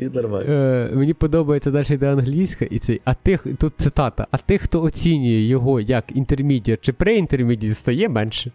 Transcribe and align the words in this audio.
і 0.00 0.08
нормально. 0.08 0.52
Е, 0.52 0.90
Мені 0.94 1.14
подобається 1.14 1.70
далі 1.70 1.86
йде 1.90 2.12
англійська, 2.12 2.64
і 2.64 2.78
цей, 2.78 3.00
а 3.04 3.14
тих, 3.14 3.46
тут 3.58 3.72
цитата, 3.76 4.26
а 4.30 4.36
тих, 4.36 4.62
хто 4.62 4.82
оцінює 4.82 5.40
його 5.40 5.80
як 5.80 6.04
інтермідія 6.16 6.76
чи 6.80 6.92
преінтермідія, 6.92 7.74
стає 7.74 8.08
менше. 8.08 8.52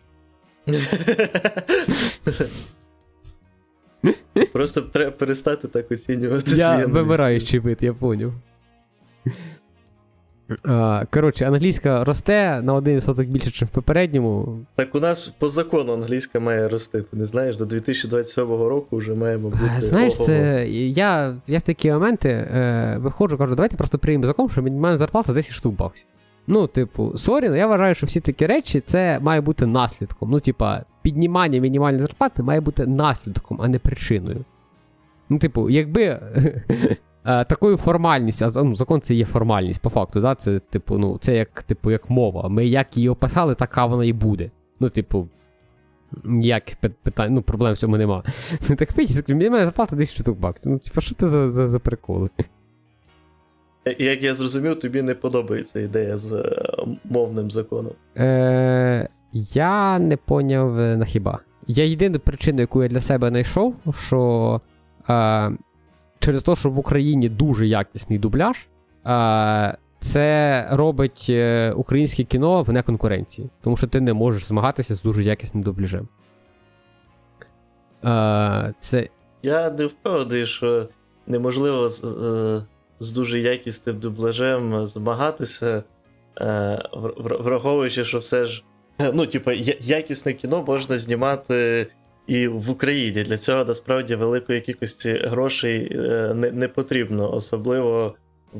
Просто 4.53 4.81
треба 4.81 5.11
перестати 5.11 5.67
так 5.67 5.91
оцінювати 5.91 6.55
Я 6.55 6.85
вимираючий 6.85 7.59
вид, 7.59 7.77
я 7.81 7.93
поняв. 7.93 8.33
А, 10.63 11.03
Коротше, 11.11 11.45
англійська 11.45 12.03
росте 12.03 12.61
на 12.61 12.73
1% 12.73 13.25
більше, 13.25 13.47
ніж 13.47 13.63
в 13.63 13.67
попередньому. 13.67 14.59
Так 14.75 14.95
у 14.95 14.99
нас 14.99 15.27
по 15.27 15.47
закону 15.47 15.93
англійська 15.93 16.39
має 16.39 16.67
рости. 16.67 17.01
Ти 17.01 17.17
не 17.17 17.25
знаєш, 17.25 17.57
до 17.57 17.65
2027 17.65 18.47
року 18.47 18.97
вже 18.97 19.13
маємо 19.13 19.49
бути. 19.49 19.71
Е, 19.77 19.81
Знаєш, 19.81 20.13
ого-го. 20.13 20.25
це 20.25 20.67
я, 20.69 21.35
я 21.47 21.57
в 21.59 21.61
такі 21.61 21.91
моменти 21.91 22.29
е, 22.29 22.97
виходжу, 22.99 23.37
кажу, 23.37 23.55
давайте 23.55 23.77
просто 23.77 23.97
приймемо 23.97 24.27
закон, 24.27 24.49
що 24.49 24.61
мінімальна 24.61 24.97
зарплата 24.97 25.33
10 25.33 25.51
штук 25.51 25.75
баксів. 25.75 26.07
Ну, 26.47 26.67
типу, 26.67 27.17
sorry, 27.17 27.47
але 27.47 27.57
я 27.57 27.67
вважаю, 27.67 27.95
що 27.95 28.05
всі 28.07 28.19
такі 28.19 28.45
речі 28.45 28.79
це 28.79 29.19
має 29.19 29.41
бути 29.41 29.65
наслідком. 29.65 30.29
Ну, 30.31 30.39
типа, 30.39 30.83
піднімання 31.01 31.59
мінімальної 31.59 32.01
зарплати 32.01 32.43
має 32.43 32.61
бути 32.61 32.85
наслідком, 32.85 33.61
а 33.61 33.67
не 33.67 33.79
причиною. 33.79 34.45
Ну, 35.29 35.39
типу, 35.39 35.69
якби 35.69 36.03
е, 36.03 36.61
такою 37.25 37.77
формальністю, 37.77 38.45
а 38.45 38.63
ну, 38.63 38.75
закон 38.75 39.01
це 39.01 39.13
є 39.13 39.25
формальність, 39.25 39.81
по 39.81 39.89
факту, 39.89 40.21
да? 40.21 40.35
це, 40.35 40.59
типу, 40.59 40.97
ну, 40.97 41.17
це 41.21 41.35
як, 41.35 41.63
типу, 41.63 41.91
як 41.91 42.09
мова. 42.09 42.49
Ми 42.49 42.65
як 42.65 42.97
її 42.97 43.09
описали, 43.09 43.55
така 43.55 43.85
вона 43.85 44.05
і 44.05 44.13
буде. 44.13 44.51
Ну, 44.79 44.89
типу, 44.89 45.27
ніяких 46.23 46.75
питань, 46.75 47.33
ну, 47.33 47.41
проблем 47.41 47.73
в 47.73 47.77
цьому 47.77 47.97
нема. 47.97 48.23
Ну, 48.69 48.75
так 48.79 48.93
пить, 48.93 49.29
мінімальна 49.29 49.65
зарплата 49.65 49.95
10 49.95 50.17
штук 50.17 50.39
баксів. 50.39 50.71
Ну, 50.71 50.79
типу, 50.79 51.01
що 51.01 51.15
це 51.15 51.27
за, 51.27 51.49
за, 51.49 51.67
за 51.67 51.79
приколи? 51.79 52.29
Як 53.99 54.23
я 54.23 54.35
зрозумів, 54.35 54.79
тобі 54.79 55.01
не 55.01 55.15
подобається 55.15 55.79
ідея 55.79 56.17
з 56.17 56.33
е, 56.33 56.65
мовним 57.03 57.51
законом. 57.51 57.93
Е, 58.17 59.09
я 59.53 59.99
не 59.99 60.17
поняв 60.17 60.79
е, 60.79 60.97
на 60.97 61.05
хіба. 61.05 61.39
Я 61.67 61.85
єдину 61.85 62.19
причину, 62.19 62.61
яку 62.61 62.83
я 62.83 62.89
для 62.89 63.01
себе 63.01 63.29
знайшов, 63.29 63.75
що 64.07 64.61
е, 65.09 65.51
через 66.19 66.43
те, 66.43 66.55
що 66.55 66.69
в 66.69 66.79
Україні 66.79 67.29
дуже 67.29 67.67
якісний 67.67 68.19
дубляж, 68.19 68.57
е, 69.05 69.77
це 69.99 70.67
робить 70.71 71.25
е, 71.29 71.71
українське 71.71 72.23
кіно 72.23 72.63
вне 72.63 72.81
конкуренції. 72.83 73.49
Тому 73.61 73.77
що 73.77 73.87
ти 73.87 74.01
не 74.01 74.13
можеш 74.13 74.45
змагатися 74.45 74.95
з 74.95 75.01
дуже 75.01 75.23
якісним 75.23 75.63
дубляжем. 75.63 76.07
Е, 78.05 78.73
це 78.79 79.09
Я 79.43 79.69
не 79.71 79.85
впевнений, 79.85 80.45
що 80.45 80.87
неможливо 81.27 81.89
з, 81.89 82.03
з 82.99 83.11
дуже 83.11 83.39
якісним 83.39 83.99
дубляжем 83.99 84.85
змагатися, 84.85 85.83
вр- 86.41 87.15
вр- 87.23 87.41
враховуючи, 87.41 88.03
що 88.03 88.19
все 88.19 88.45
ж. 88.45 88.63
Ну, 89.13 89.25
типу, 89.25 89.51
якісне 89.81 90.33
кіно 90.33 90.63
можна 90.67 90.97
знімати 90.97 91.87
і 92.27 92.47
в 92.47 92.69
Україні. 92.69 93.23
Для 93.23 93.37
цього 93.37 93.65
насправді 93.65 94.15
великої 94.15 94.61
кількості 94.61 95.13
грошей 95.13 95.91
е, 95.91 96.33
не, 96.33 96.51
не 96.51 96.67
потрібно, 96.67 97.33
особливо 97.33 98.15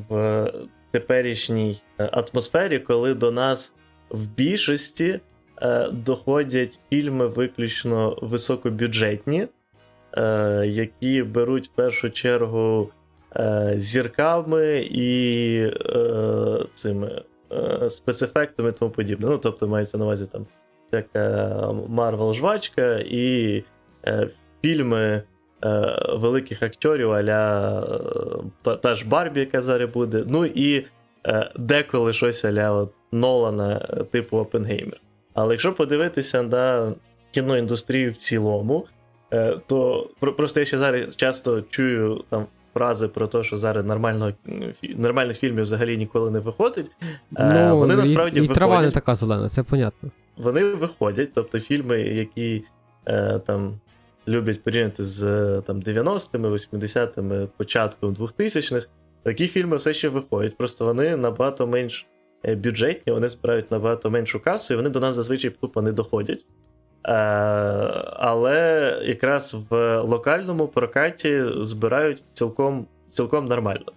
в 0.08 0.52
теперішній 0.90 1.82
е, 1.98 2.10
атмосфері, 2.12 2.78
коли 2.78 3.14
до 3.14 3.30
нас 3.30 3.72
в 4.10 4.26
більшості 4.26 5.20
е, 5.62 5.88
доходять 5.92 6.80
фільми 6.90 7.26
виключно 7.26 8.18
високобюджетні, 8.22 9.46
які 10.64 11.22
беруть 11.22 11.66
в 11.66 11.70
першу 11.70 12.10
чергу 12.10 12.90
зірками 13.74 14.88
і 14.90 15.70
цими 16.74 17.22
спецефектами 17.88 18.68
і 18.68 18.72
тому 18.72 18.90
подібне. 18.90 19.26
Ну, 19.28 19.38
тобто 19.38 19.68
мається 19.68 19.98
на 19.98 20.04
увазі 20.04 20.26
там 20.32 20.46
така 21.02 21.72
Марвел 21.88 22.34
жвачка 22.34 22.96
і 22.98 23.62
е, 24.06 24.28
фільми 24.62 25.22
е, 25.64 25.96
великих 26.12 26.62
акторів, 26.62 27.12
аля 27.12 27.80
е, 27.80 28.44
та, 28.62 28.76
та 28.76 28.94
ж 28.94 29.08
Барбі, 29.08 29.40
яка 29.40 29.62
зараз 29.62 29.90
буде. 29.90 30.24
Ну 30.28 30.44
і 30.46 30.84
е, 31.26 31.50
деколи 31.56 32.12
щось 32.12 32.44
аля 32.44 32.72
от 32.72 32.94
Нолана, 33.12 33.88
е, 33.90 34.04
типу 34.04 34.36
Опенгеймер. 34.38 35.00
Але 35.34 35.54
якщо 35.54 35.72
подивитися 35.72 36.42
на 36.42 36.92
кіноіндустрію 37.30 38.10
в 38.10 38.16
цілому, 38.16 38.86
е, 39.32 39.56
то 39.66 40.08
про- 40.20 40.32
просто 40.32 40.60
я 40.60 40.66
ще 40.66 40.78
зараз 40.78 41.16
часто 41.16 41.62
чую 41.62 42.24
там 42.28 42.46
фрази 42.74 43.08
про 43.08 43.26
те, 43.26 43.42
що 43.42 43.56
зараз 43.56 43.84
нормального, 43.84 44.32
нормальних 44.96 45.38
фільмів 45.38 45.62
взагалі 45.62 45.96
ніколи 45.96 46.30
не 46.30 46.38
виходить. 46.38 46.90
Е, 47.38 47.72
вони 47.72 47.94
і- 47.94 47.96
насправді 47.96 48.40
і, 48.40 48.48
трава 48.48 48.82
не 48.82 48.90
така 48.90 49.14
зелена, 49.14 49.48
це 49.48 49.62
понятно. 49.62 50.10
Вони 50.36 50.64
виходять, 50.64 51.30
тобто 51.34 51.60
фільми, 51.60 52.00
які 52.00 52.64
е, 53.06 53.38
там 53.38 53.80
люблять 54.28 54.62
порівняти 54.62 55.04
з 55.04 55.20
там 55.66 55.80
90-ми, 55.80 56.48
80-ми, 56.48 57.48
початком 57.56 58.14
2000-х, 58.14 58.86
такі 59.22 59.46
фільми 59.46 59.76
все 59.76 59.92
ще 59.92 60.08
виходять. 60.08 60.56
Просто 60.56 60.84
вони 60.84 61.16
набагато 61.16 61.66
менш 61.66 62.06
е, 62.44 62.54
бюджетні, 62.54 63.12
вони 63.12 63.28
збирають 63.28 63.70
набагато 63.70 64.10
меншу 64.10 64.40
касу, 64.40 64.74
і 64.74 64.76
вони 64.76 64.88
до 64.88 65.00
нас 65.00 65.14
зазвичай 65.14 65.50
тупо 65.50 65.82
не 65.82 65.92
доходять. 65.92 66.46
Е, 67.06 67.12
але 68.16 68.98
якраз 69.04 69.56
в 69.70 70.00
локальному 70.00 70.68
прокаті 70.68 71.44
збирають 71.60 72.24
цілком, 72.32 72.86
цілком 73.10 73.46
нормально. 73.46 73.92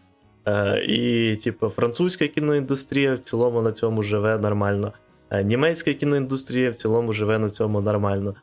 Е, 0.46 0.86
і, 0.88 1.36
типу, 1.36 1.70
французька 1.70 2.28
кіноіндустрія 2.28 3.14
в 3.14 3.20
цілому 3.20 3.62
на 3.62 3.72
цьому 3.72 4.04
живе 4.04 4.38
нормально. 4.38 4.94
Е, 5.32 5.44
Німецька 5.44 5.94
кіноіндустрія 5.94 6.72
в 6.72 6.76
цілому 6.76 7.14
живе 7.14 7.40
на 7.40 7.50
цьому 7.50 7.82
нормально. 7.82 8.36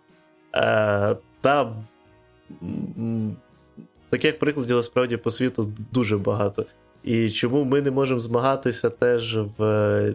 Е, 0.54 1.16
та 1.40 1.72
таких 4.10 4.38
прикладів 4.38 4.76
насправді 4.76 5.16
по 5.16 5.30
світу 5.30 5.72
дуже 5.92 6.18
багато. 6.18 6.66
І 7.04 7.30
чому 7.30 7.64
ми 7.64 7.82
не 7.82 7.90
можемо 7.90 8.20
змагатися 8.20 8.90
теж 8.90 9.36
в 9.58 9.62
е, 9.64 10.14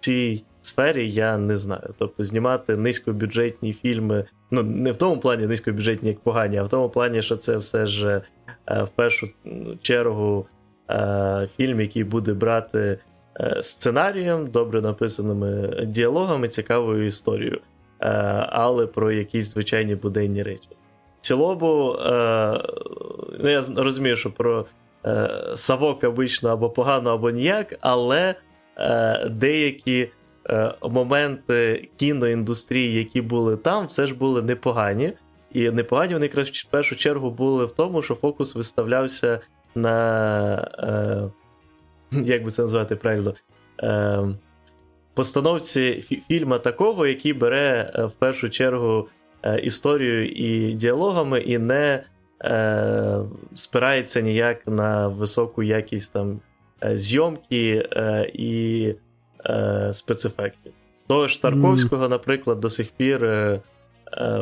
цій 0.00 0.44
сфері, 0.60 1.10
я 1.10 1.38
не 1.38 1.56
знаю. 1.56 1.94
Тобто 1.98 2.24
знімати 2.24 2.76
низькобюджетні 2.76 3.72
фільми, 3.72 4.24
ну 4.50 4.62
не 4.62 4.92
в 4.92 4.96
тому 4.96 5.20
плані 5.20 5.46
низькобюджетні, 5.46 6.08
як 6.08 6.20
погані, 6.20 6.56
а 6.56 6.62
в 6.62 6.68
тому 6.68 6.88
плані, 6.88 7.22
що 7.22 7.36
це 7.36 7.56
все 7.56 7.86
ж 7.86 8.22
в 8.66 8.88
першу 8.88 9.26
чергу 9.82 10.46
е, 10.90 11.48
фільм, 11.56 11.80
який 11.80 12.04
буде 12.04 12.32
брати 12.32 12.98
сценарієм, 13.62 14.46
добре 14.46 14.80
написаними 14.80 15.80
діалогами, 15.86 16.48
цікавою 16.48 17.06
історією, 17.06 17.60
е, 18.00 18.08
але 18.48 18.86
про 18.86 19.12
якісь 19.12 19.46
звичайні 19.46 19.94
буденні 19.94 20.42
речі. 20.42 20.68
В 21.20 21.26
цілому, 21.26 21.92
е, 21.92 22.60
ну, 23.40 23.48
я 23.48 23.64
розумію, 23.76 24.16
що 24.16 24.30
про 24.30 24.66
е, 25.06 25.30
Савок 25.54 26.04
обично 26.04 26.50
або 26.50 26.70
погано, 26.70 27.10
або 27.10 27.30
ніяк, 27.30 27.74
але 27.80 28.34
е, 28.76 29.28
деякі 29.28 30.08
е, 30.50 30.74
моменти 30.82 31.88
кіноіндустрії, 31.96 32.94
які 32.94 33.22
були 33.22 33.56
там, 33.56 33.86
все 33.86 34.06
ж 34.06 34.14
були 34.14 34.42
непогані. 34.42 35.12
І 35.52 35.70
непогані 35.70 36.14
вони 36.14 36.26
якраз 36.26 36.48
в 36.48 36.64
першу 36.64 36.96
чергу 36.96 37.30
були 37.30 37.64
в 37.64 37.70
тому, 37.70 38.02
що 38.02 38.14
фокус 38.14 38.54
виставлявся 38.54 39.40
на. 39.74 41.34
Як 42.12 42.44
би 42.44 42.50
це 42.50 42.62
назвати 42.62 42.96
правильно? 42.96 43.34
Е, 43.82 44.18
постановці 45.14 45.80
фі- 45.80 46.20
фільма 46.20 46.58
такого, 46.58 47.06
який 47.06 47.32
бере 47.32 47.92
е, 47.94 48.04
в 48.04 48.12
першу 48.12 48.50
чергу 48.50 49.08
е, 49.42 49.58
історію 49.60 50.28
і 50.28 50.72
діалогами, 50.72 51.40
і 51.40 51.58
не 51.58 52.04
е, 52.44 53.18
спирається 53.54 54.20
ніяк 54.20 54.66
на 54.66 55.08
високу 55.08 55.62
якість 55.62 56.12
там 56.12 56.40
е, 56.84 56.98
зйомки 56.98 57.88
е, 57.92 58.30
і 58.34 58.94
е, 59.46 59.90
спецефектів. 59.92 60.72
Того 61.06 61.28
ж 61.28 61.42
Тарковського, 61.42 62.08
наприклад, 62.08 62.60
до 62.60 62.68
сих 62.68 62.90
пір 62.90 63.24
е, 63.24 63.60
е, 64.12 64.40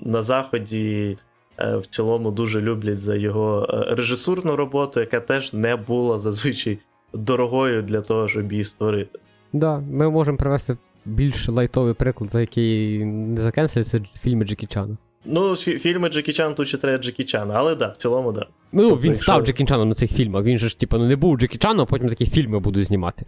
на 0.00 0.22
Заході 0.22 1.16
в 1.58 1.86
цілому 1.86 2.30
дуже 2.30 2.60
люблять 2.60 3.00
за 3.00 3.16
його 3.16 3.66
е, 3.70 3.94
режисурну 3.94 4.56
роботу, 4.56 5.00
яка 5.00 5.20
теж 5.20 5.52
не 5.52 5.76
була 5.76 6.18
зазвичай 6.18 6.78
дорогою 7.12 7.82
для 7.82 8.00
того, 8.00 8.28
щоб 8.28 8.52
її 8.52 8.64
створити. 8.64 9.18
Да, 9.52 9.78
ми 9.78 10.10
можемо 10.10 10.38
привести 10.38 10.76
більш 11.04 11.48
лайтовий 11.48 11.94
приклад, 11.94 12.30
за 12.32 12.40
який 12.40 13.04
не 13.04 13.40
закенселять, 13.40 14.02
фільми 14.22 14.44
Джекі 14.44 14.66
Чана. 14.66 14.96
Ну, 15.24 15.50
фі- 15.50 15.78
фільми 15.78 16.08
Джекі 16.08 16.32
Чан 16.32 16.54
тут 16.54 16.68
ще 16.68 16.76
треба 16.76 16.98
Джекі 17.02 17.24
Чана, 17.24 17.54
але 17.56 17.70
так, 17.70 17.78
да, 17.78 17.88
в 17.88 17.96
цілому, 17.96 18.32
так. 18.32 18.42
Да. 18.44 18.48
Ну, 18.72 18.82
Тобто, 18.82 18.96
він 19.08 19.14
став 19.14 19.46
Джекі 19.46 19.64
Чаном 19.64 19.88
на 19.88 19.94
цих 19.94 20.12
фільмах. 20.12 20.44
Він 20.44 20.58
же 20.58 20.68
ж, 20.68 20.78
типу, 20.80 20.98
ну 20.98 21.06
не 21.06 21.16
був 21.16 21.38
Джекі 21.38 21.58
Чаном, 21.58 21.80
а 21.80 21.84
потім 21.84 22.08
такі 22.08 22.26
фільми 22.26 22.58
буду 22.58 22.82
знімати. 22.82 23.26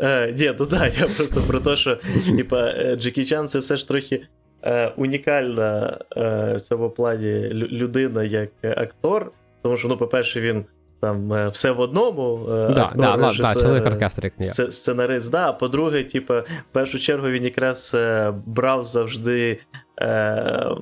Е, 0.00 0.34
ні, 0.38 0.52
ну 0.58 0.66
так, 0.66 1.00
я 1.00 1.06
просто 1.06 1.40
про 1.40 1.60
те, 1.60 1.76
що 1.76 1.98
типа, 2.36 2.60
е, 2.60 2.96
Джекі 2.96 3.24
Чан 3.24 3.48
це 3.48 3.58
все 3.58 3.76
ж 3.76 3.88
трохи 3.88 4.22
е, 4.62 4.92
унікальна 4.96 5.98
е, 6.16 6.54
в 6.56 6.60
цьому 6.60 6.90
плані 6.90 7.48
людина 7.52 8.24
як 8.24 8.50
актор, 8.62 9.32
тому 9.62 9.76
що, 9.76 9.88
ну, 9.88 9.96
по-перше, 9.96 10.40
він 10.40 10.64
там 11.00 11.32
е, 11.32 11.48
все 11.48 11.70
в 11.70 11.80
одному. 11.80 12.46
Е, 12.48 12.74
да, 12.74 12.90
да, 12.96 13.16
режисер, 13.16 13.54
да, 13.54 13.62
чоловік 13.62 13.86
оркестр, 13.86 14.32
сценарист, 14.70 15.30
да. 15.30 15.48
А 15.48 15.52
по-друге, 15.52 16.04
типу, 16.04 16.34
в 16.34 16.72
першу 16.72 16.98
чергу 16.98 17.28
він 17.28 17.44
якраз 17.44 17.92
е, 17.94 18.34
брав 18.46 18.84
завжди 18.84 19.58
е, 20.00 20.76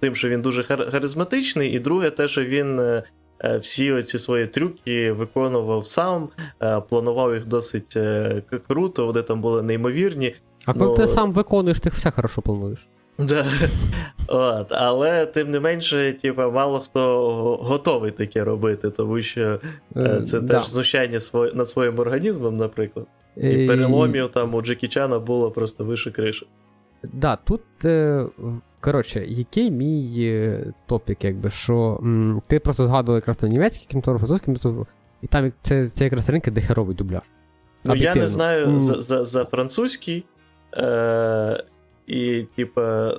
тим, 0.00 0.14
що 0.14 0.28
він 0.28 0.40
дуже 0.40 0.62
харизматичний, 0.62 1.70
і 1.70 1.78
друге, 1.78 2.10
те, 2.10 2.28
що 2.28 2.44
він. 2.44 3.02
Всі 3.60 3.92
оці 3.92 4.18
свої 4.18 4.46
трюки 4.46 5.12
виконував 5.12 5.86
сам, 5.86 6.28
планував 6.88 7.34
їх 7.34 7.46
досить 7.46 7.98
круто, 8.68 9.06
вони 9.06 9.22
там 9.22 9.40
були 9.40 9.62
неймовірні. 9.62 10.34
А 10.64 10.72
коли 10.72 10.86
ну, 10.86 10.94
ти 10.94 11.08
сам 11.08 11.32
виконуєш, 11.32 11.80
ти 11.80 11.90
все 11.90 12.10
хорошо 12.10 12.42
плануєш. 12.42 12.86
Да. 13.18 13.46
От, 14.26 14.72
Але 14.72 15.26
тим 15.26 15.50
не 15.50 15.60
менше, 15.60 16.12
типу, 16.12 16.42
мало 16.42 16.80
хто 16.80 17.00
готовий 17.62 18.10
таке 18.10 18.44
робити, 18.44 18.90
тому 18.90 19.22
що 19.22 19.60
е, 19.96 20.22
це 20.22 20.40
да. 20.40 20.58
теж 20.58 20.68
знущання 20.68 21.20
свої, 21.20 21.52
над 21.54 21.68
своїм 21.68 21.98
організмом, 21.98 22.54
наприклад. 22.54 23.06
І 23.36 23.66
переломів 23.66 24.28
там 24.28 24.54
у 24.54 24.62
Джекі 24.62 24.88
Чана 24.88 25.18
було 25.18 25.50
просто 25.50 25.84
вище 25.84 26.10
криші. 26.10 26.46
Да, 27.12 27.36
тут, 27.44 27.60
е, 27.84 28.26
коротше, 28.80 29.24
який 29.28 29.70
мій 29.70 30.16
е, 30.18 30.72
топік, 30.86 31.24
якби, 31.24 31.50
що 31.50 31.98
м, 32.02 32.42
ти 32.46 32.58
просто 32.58 32.86
згадував 32.86 33.16
якраз 33.16 33.42
на 33.42 33.48
німецький 33.48 33.86
кінотограф, 33.90 34.20
французький 34.20 34.54
кінотограф, 34.54 34.86
і 35.22 35.26
там 35.26 35.52
це 35.62 35.88
це 35.88 36.04
якраз 36.04 36.28
ринки, 36.28 36.50
де 36.50 36.60
херовий 36.60 36.96
дубляж. 36.96 37.22
Ну, 37.84 37.94
я 37.94 38.14
не 38.14 38.26
знаю 38.26 38.66
mm. 38.66 38.78
за 38.78 39.02
за, 39.02 39.24
за 39.24 39.44
французький. 39.44 40.24
Е, 40.76 41.64
і, 42.06 42.42
типа, 42.42 43.14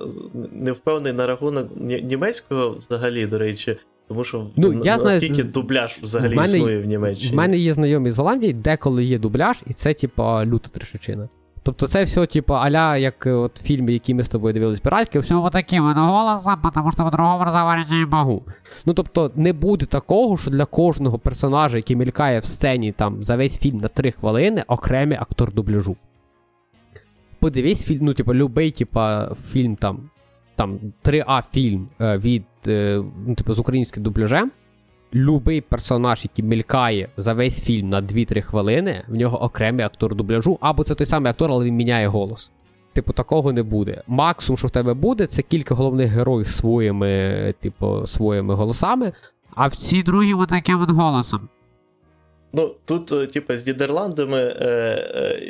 не 0.52 0.72
впевнений 0.72 1.12
на 1.12 1.26
рахунок 1.26 1.68
німецького 1.80 2.70
взагалі, 2.70 3.26
до 3.26 3.38
речі, 3.38 3.76
тому 4.08 4.24
що 4.24 4.46
ну, 4.56 4.82
я 4.84 4.96
наскільки 4.96 5.34
знаю, 5.34 5.50
дубляж 5.50 5.98
взагалі 6.02 6.34
мене, 6.34 6.58
існує 6.58 6.80
в 6.80 6.86
Німеччині. 6.86 7.32
У 7.32 7.36
мене 7.36 7.58
є 7.58 7.74
знайомі 7.74 8.10
з 8.10 8.18
Голландії, 8.18 8.52
деколи 8.52 9.04
є 9.04 9.18
дубляж, 9.18 9.56
і 9.66 9.72
це, 9.72 9.94
типа, 9.94 10.46
люта 10.46 10.68
трешечина. 10.68 11.28
Тобто 11.64 11.86
це 11.86 12.04
все, 12.04 12.26
типу, 12.26 12.54
аля, 12.54 12.96
як 12.96 13.26
от 13.26 13.58
фільми, 13.62 13.92
які 13.92 14.14
ми 14.14 14.22
з 14.22 14.28
тобою 14.28 14.54
дивились 14.54 14.80
піратські, 14.80 15.18
все 15.18 15.34
вот 15.34 15.52
таким 15.52 15.84
голосом, 15.84 16.56
тому 16.74 16.92
що 16.92 17.04
по-другому 17.04 17.44
розговорити 17.44 17.90
не 17.90 18.06
можу. 18.06 18.42
Ну 18.86 18.94
тобто 18.94 19.30
не 19.34 19.52
буде 19.52 19.86
такого, 19.86 20.36
що 20.36 20.50
для 20.50 20.64
кожного 20.64 21.18
персонажа, 21.18 21.76
який 21.76 21.96
мелькає 21.96 22.38
в 22.38 22.44
сцені 22.44 22.92
там 22.92 23.24
за 23.24 23.36
весь 23.36 23.58
фільм 23.58 23.78
на 23.78 23.88
3 23.88 24.10
хвилини, 24.10 24.64
окремий 24.66 25.18
актор 25.20 25.52
дубляжу 25.52 25.96
подивись 27.44 27.82
фільм, 27.84 27.98
ну, 28.02 28.14
типу, 28.14 28.34
любий, 28.34 28.70
типа, 28.70 29.34
фільм 29.52 29.76
там 29.76 30.10
там 30.56 30.78
3А 31.04 31.42
фільм 31.52 31.88
е, 32.00 32.18
від, 32.18 32.44
е, 32.66 33.02
ну, 33.26 33.34
типу, 33.34 33.52
з 33.52 33.58
українським 33.58 34.02
дубляжем. 34.02 34.50
Любий 35.14 35.60
персонаж, 35.60 36.24
який 36.24 36.44
мелькає 36.44 37.08
за 37.16 37.34
весь 37.34 37.60
фільм 37.60 37.88
на 37.88 38.02
2-3 38.02 38.40
хвилини, 38.40 39.04
в 39.08 39.14
нього 39.14 39.42
окремий 39.42 39.84
актор 39.84 40.14
дубляжу, 40.14 40.58
або 40.60 40.84
це 40.84 40.94
той 40.94 41.06
самий 41.06 41.30
актор, 41.30 41.50
але 41.50 41.64
він 41.64 41.74
міняє 41.74 42.08
голос. 42.08 42.50
Типу, 42.92 43.12
такого 43.12 43.52
не 43.52 43.62
буде. 43.62 44.02
Максимум, 44.06 44.58
що 44.58 44.66
в 44.66 44.70
тебе 44.70 44.94
буде, 44.94 45.26
це 45.26 45.42
кілька 45.42 45.74
головних 45.74 46.10
героїв 46.10 46.48
своїми, 46.48 47.54
типу, 47.60 48.06
своїми 48.06 48.54
голосами, 48.54 49.12
а 49.54 49.66
всі 49.66 50.02
другі 50.02 50.34
отаким 50.34 50.82
от 50.82 50.90
голосом. 50.90 51.48
Ну, 52.56 52.74
тут, 52.84 53.12
е, 53.12 53.26
типу, 53.26 53.56
з 53.56 53.66
Нідерландами 53.66 54.38
е, 54.38 54.66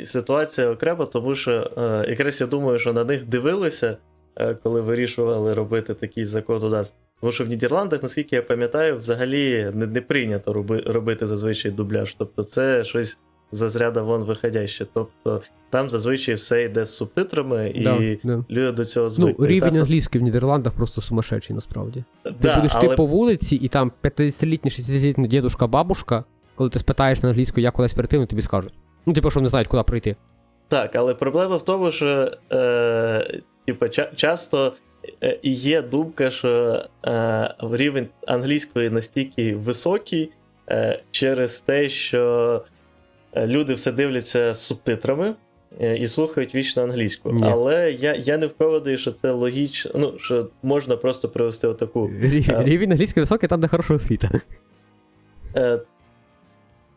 е, 0.01 0.05
ситуація 0.05 0.69
окрема, 0.69 1.05
тому 1.05 1.35
що 1.35 1.71
е, 1.77 2.05
якраз 2.09 2.41
я 2.41 2.47
думаю, 2.47 2.79
що 2.79 2.93
на 2.93 3.03
них 3.03 3.25
дивилися, 3.25 3.97
е, 4.35 4.57
коли 4.63 4.81
вирішували 4.81 5.53
робити 5.53 5.93
такий 5.93 6.25
закон 6.25 6.63
у 6.63 6.69
нас. 6.69 6.93
Тому 7.21 7.31
що 7.31 7.45
в 7.45 7.47
Нідерландах, 7.47 8.03
наскільки 8.03 8.35
я 8.35 8.41
пам'ятаю, 8.41 8.97
взагалі 8.97 9.71
не, 9.73 9.87
не 9.87 10.01
прийнято 10.01 10.53
роби, 10.53 10.83
робити 10.85 11.25
зазвичай 11.25 11.71
дубляж. 11.71 12.15
Тобто 12.17 12.43
це 12.43 12.83
щось 12.83 13.17
за 13.51 13.69
зряда 13.69 14.01
вон 14.01 14.23
виходяще. 14.23 14.85
Тобто 14.93 15.41
там 15.69 15.89
зазвичай 15.89 16.35
все 16.35 16.63
йде 16.63 16.85
з 16.85 16.95
субтитрами, 16.95 17.71
і 17.75 17.83
да, 17.83 18.17
да. 18.23 18.43
люди 18.49 18.71
до 18.71 18.85
цього 18.85 19.09
звикли. 19.09 19.35
Ну, 19.39 19.47
Рівень 19.47 19.71
та... 19.71 19.79
англійський 19.79 20.21
в 20.21 20.23
Нідерландах 20.23 20.73
просто 20.73 21.01
сумасшедший, 21.01 21.55
насправді. 21.55 22.03
Да, 22.23 22.31
Ти 22.31 22.55
будеш 22.55 22.71
але... 22.75 22.87
ти 22.87 22.95
по 22.95 23.05
вулиці, 23.05 23.55
і 23.55 23.67
там 23.67 23.91
50-літня, 24.03 24.71
60-літня 24.71 25.27
дідушка, 25.27 25.67
бабушка 25.67 26.23
коли 26.55 26.69
ти 26.69 26.79
спитаєш 26.79 27.23
на 27.23 27.29
англійську, 27.29 27.59
як 27.61 27.73
кудись 27.73 27.93
перейти, 27.93 28.17
вони 28.17 28.27
тобі 28.27 28.41
скажуть. 28.41 28.73
Ну, 29.05 29.13
типу, 29.13 29.31
що 29.31 29.41
не 29.41 29.47
знають, 29.47 29.67
куди 29.67 29.83
пройти. 29.83 30.15
Так, 30.67 30.95
але 30.95 31.13
проблема 31.13 31.55
в 31.55 31.61
тому, 31.61 31.91
що 31.91 32.31
е, 32.51 33.41
типу, 33.65 33.85
ча- 33.85 34.15
часто 34.15 34.73
е, 35.23 35.39
є 35.43 35.81
думка, 35.81 36.29
що 36.29 36.83
е, 37.05 37.55
рівень 37.71 38.07
англійської 38.27 38.89
настільки 38.89 39.55
високий 39.55 40.31
е, 40.69 40.99
через 41.11 41.59
те, 41.59 41.89
що 41.89 42.63
е, 43.33 43.47
люди 43.47 43.73
все 43.73 43.91
дивляться 43.91 44.53
з 44.53 44.65
субтитрами. 44.65 45.35
Е, 45.81 45.97
і 45.97 46.07
слухають 46.07 46.55
вічно 46.55 46.83
англійську. 46.83 47.31
Ні. 47.31 47.43
Але 47.45 47.91
я 47.91 48.15
я 48.15 48.37
не 48.37 48.47
впевнений, 48.47 48.97
що 48.97 49.11
це 49.11 49.31
логічно, 49.31 49.91
ну, 49.95 50.13
що 50.17 50.49
можна 50.63 50.97
просто 50.97 51.29
привести 51.29 51.67
отаку. 51.67 52.11
Рівень 52.49 52.91
англійської 52.91 53.21
високий 53.21 53.49
там, 53.49 53.61
де 53.61 53.67
хороша 53.67 53.93
освіта 53.93 54.29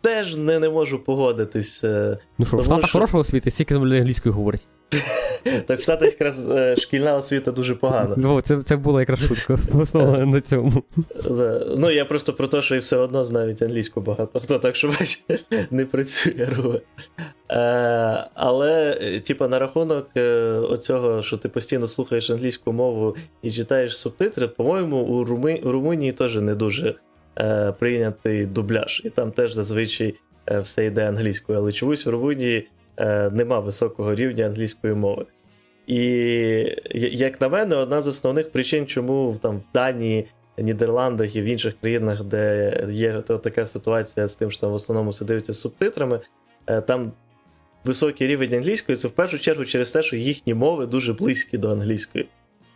теж 0.00 0.36
не 0.36 0.58
не 0.58 0.70
можу 0.70 0.98
погодитись. 0.98 1.84
Е, 1.84 2.18
ну 2.38 2.46
що, 2.46 2.56
в 2.56 2.64
Штатах 2.64 2.88
що... 2.88 2.98
хорошого 2.98 3.20
освіти, 3.20 3.50
стільки 3.50 3.74
там 3.74 3.86
людей 3.86 3.98
англійською 3.98 4.34
говорять. 4.34 4.66
Так 5.66 5.80
в 5.80 5.82
Штатах 5.82 6.08
якраз 6.08 6.50
е, 6.50 6.76
шкільна 6.76 7.16
освіта 7.16 7.52
дуже 7.52 7.74
погана. 7.74 8.14
Ну, 8.18 8.40
Це 8.40 8.62
це 8.62 8.76
була 8.76 9.00
якраз 9.00 9.20
шутка 9.20 9.56
основна 9.74 10.26
на 10.26 10.40
цьому. 10.40 10.82
Ну, 11.76 11.90
я 11.90 12.04
просто 12.04 12.32
про 12.32 12.46
те, 12.46 12.62
що 12.62 12.76
і 12.76 12.78
все 12.78 12.96
одно 12.96 13.24
знають 13.24 13.62
англійську 13.62 14.00
багато. 14.00 14.40
Хто 14.40 14.58
так 14.58 14.76
що 14.76 14.88
бачить, 14.88 15.44
не 15.70 15.84
працює 15.84 16.48
робить. 16.56 16.82
Е, 17.50 18.24
але, 18.34 18.94
типа, 19.26 19.48
на 19.48 19.58
рахунок 19.58 20.08
оцього, 20.70 21.22
що 21.22 21.36
ти 21.36 21.48
постійно 21.48 21.86
слухаєш 21.86 22.30
англійську 22.30 22.72
мову 22.72 23.16
і 23.42 23.50
читаєш 23.50 23.98
субтитри, 23.98 24.48
по-моєму, 24.48 24.96
у 25.02 25.24
Румунії 25.72 26.12
теж 26.12 26.36
не 26.36 26.54
дуже 26.54 26.94
е, 27.40 27.72
прийнятий 27.78 28.46
дубляж, 28.46 29.02
і 29.04 29.10
там 29.10 29.32
теж 29.32 29.52
зазвичай 29.52 30.14
е, 30.46 30.60
все 30.60 30.84
йде 30.84 31.08
англійською. 31.08 31.58
Але 31.58 31.72
чомусь 31.72 32.06
в 32.06 32.10
Румунії 32.10 32.68
е, 32.96 33.30
нема 33.30 33.60
високого 33.60 34.14
рівня 34.14 34.46
англійської 34.46 34.94
мови. 34.94 35.26
І, 35.86 35.98
як 36.94 37.40
на 37.40 37.48
мене, 37.48 37.76
одна 37.76 38.00
з 38.00 38.06
основних 38.06 38.50
причин, 38.50 38.86
чому 38.86 39.36
там 39.42 39.58
в 39.58 39.64
Данії, 39.74 40.26
Нідерландах 40.58 41.36
і 41.36 41.42
в 41.42 41.44
інших 41.44 41.74
країнах, 41.80 42.24
де 42.24 42.72
є 42.90 43.20
така 43.20 43.66
ситуація 43.66 44.26
з 44.26 44.36
тим, 44.36 44.50
що 44.50 44.60
там 44.60 44.70
в 44.70 44.74
основному 44.74 45.10
все 45.10 45.24
дивиться 45.24 45.52
з 45.52 45.60
субтитрами, 45.60 46.20
там 46.86 47.12
високий 47.84 48.26
рівень 48.26 48.54
англійської, 48.54 48.96
це 48.96 49.08
в 49.08 49.10
першу 49.10 49.38
чергу 49.38 49.64
через 49.64 49.90
те, 49.90 50.02
що 50.02 50.16
їхні 50.16 50.54
мови 50.54 50.86
дуже 50.86 51.12
близькі 51.12 51.58
до 51.58 51.70
англійської. 51.70 52.28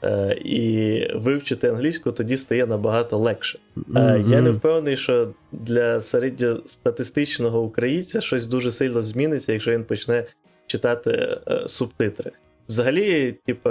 Е, 0.05 0.39
і 0.45 1.09
вивчити 1.15 1.69
англійську 1.69 2.13
тоді 2.13 2.37
стає 2.37 2.67
набагато 2.67 3.19
легше. 3.19 3.59
Mm-hmm. 3.77 4.29
Я 4.29 4.41
не 4.41 4.51
впевнений, 4.51 4.97
що 4.97 5.29
для 5.53 6.01
середньостатистичного 6.01 7.61
українця 7.61 8.21
щось 8.21 8.47
дуже 8.47 8.71
сильно 8.71 9.03
зміниться, 9.03 9.53
якщо 9.53 9.71
він 9.71 9.85
почне 9.85 10.25
читати 10.67 11.39
е, 11.49 11.63
субтитри. 11.67 12.33
Взагалі, 12.69 13.35
типу, 13.47 13.71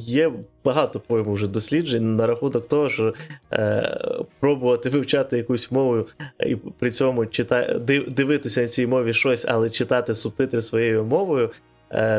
є 0.00 0.32
багато 0.64 1.00
по-моєму 1.00 1.32
вже 1.32 1.48
досліджень 1.48 2.16
на 2.16 2.26
рахунок 2.26 2.68
того, 2.68 2.88
що 2.88 3.14
е, 3.52 3.98
пробувати 4.40 4.88
вивчати 4.88 5.36
якусь 5.36 5.70
мову 5.70 6.06
і 6.46 6.56
при 6.56 6.90
цьому 6.90 7.26
чита... 7.26 7.78
дивитися 8.08 8.60
на 8.60 8.66
цій 8.66 8.86
мові 8.86 9.12
щось, 9.12 9.44
але 9.48 9.70
читати 9.70 10.14
субтитри 10.14 10.62
своєю 10.62 11.04
мовою, 11.04 11.50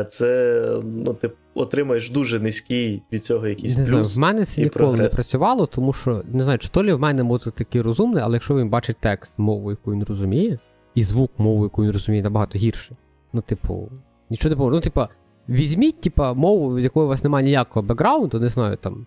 це 0.08 0.64
ну, 0.84 1.14
ти 1.14 1.30
отримаєш 1.54 2.10
дуже 2.10 2.40
низький 2.40 3.02
від 3.12 3.24
цього 3.24 3.46
якийсь 3.46 3.76
не 3.76 3.84
плюс. 3.84 4.06
Знаю, 4.08 4.32
в 4.32 4.34
мене 4.34 4.46
це 4.46 4.62
ніколи 4.62 4.86
прогрес. 4.86 5.12
не 5.12 5.16
працювало, 5.16 5.66
тому 5.66 5.92
що 5.92 6.22
не 6.32 6.44
знаю, 6.44 6.58
чи 6.58 6.68
то 6.68 6.84
лі 6.84 6.92
в 6.92 7.00
мене 7.00 7.22
мозок 7.22 7.54
такий 7.54 7.80
розумний, 7.80 8.22
але 8.22 8.34
якщо 8.34 8.56
він 8.56 8.68
бачить 8.68 8.96
текст 9.00 9.32
мовою, 9.36 9.76
яку 9.80 9.92
він 9.92 10.04
розуміє, 10.04 10.58
і 10.94 11.02
звук 11.02 11.30
мовою, 11.38 11.64
яку 11.64 11.82
він 11.82 11.90
розуміє, 11.90 12.22
набагато 12.22 12.58
гірше. 12.58 12.96
Ну, 13.32 13.40
типу, 13.40 13.88
нічого 14.30 14.50
не 14.50 14.56
поможе. 14.56 14.74
Ну, 14.76 14.80
типу, 14.80 15.06
візьміть, 15.48 16.00
типу, 16.00 16.22
мову, 16.34 16.80
з 16.80 16.84
якої 16.84 17.06
у 17.06 17.08
вас 17.08 17.24
немає 17.24 17.46
ніякого 17.46 17.86
бекграунду, 17.86 18.40
не 18.40 18.48
знаю, 18.48 18.76
там. 18.76 19.06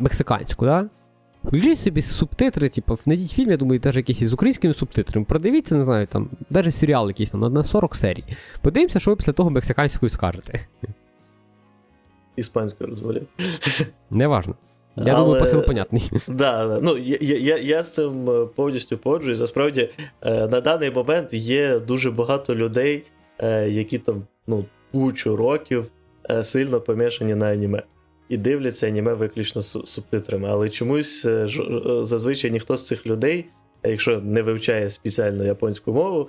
Мексиканську, 0.00 0.64
да? 0.64 0.88
Включіть 1.46 1.80
собі 1.80 2.02
субтитри, 2.02 2.68
типу, 2.68 2.98
знайдіть 3.04 3.30
фільм, 3.30 3.50
я 3.50 3.56
думаю, 3.56 3.80
теж 3.80 3.96
якийсь 3.96 4.22
із 4.22 4.32
українськими 4.32 4.74
субтитрами. 4.74 5.26
Продивіться, 5.28 5.76
не 5.76 5.84
знаю, 5.84 6.06
там, 6.06 6.30
навіть 6.50 6.74
серіал 6.74 7.08
якийсь 7.08 7.30
там 7.30 7.40
на 7.40 7.64
40 7.64 7.94
серій. 7.94 8.24
Подивимося, 8.62 9.00
що 9.00 9.10
ви 9.10 9.16
після 9.16 9.32
того 9.32 9.50
мексиканською 9.50 10.10
скажете. 10.10 10.66
Іспанською 12.36 12.90
розмовляю. 12.90 13.26
Неважно. 14.10 14.54
Я 14.96 15.12
Але... 15.12 15.24
думаю, 15.24 15.40
посил 15.40 15.64
понятний. 15.64 16.10
Да, 16.28 16.66
да. 16.66 16.80
Ну, 16.82 16.98
я 16.98 17.18
я, 17.20 17.58
я 17.58 17.82
з 17.82 17.94
цим 17.94 18.30
е, 18.30 18.46
повністю 18.46 18.98
погоджуюсь. 18.98 19.40
Насправді, 19.40 19.90
е, 20.22 20.46
на 20.48 20.60
даний 20.60 20.90
момент 20.90 21.34
є 21.34 21.78
дуже 21.78 22.10
багато 22.10 22.54
людей, 22.54 23.04
е, 23.38 23.68
які 23.68 23.98
там 23.98 24.22
ну, 24.46 24.64
кучу 24.92 25.36
років 25.36 25.90
сильно 26.42 26.80
помішані 26.80 27.34
на 27.34 27.46
аніме. 27.46 27.82
І 28.28 28.36
дивляться 28.36 28.86
аніме 28.86 29.14
виключно 29.14 29.62
субтитрами. 29.62 30.48
Але 30.48 30.68
чомусь 30.68 31.24
е, 31.24 31.48
зазвичай 32.02 32.50
ніхто 32.50 32.76
з 32.76 32.86
цих 32.86 33.06
людей, 33.06 33.46
якщо 33.84 34.20
не 34.20 34.42
вивчає 34.42 34.90
спеціально 34.90 35.44
японську 35.44 35.92
мову, 35.92 36.28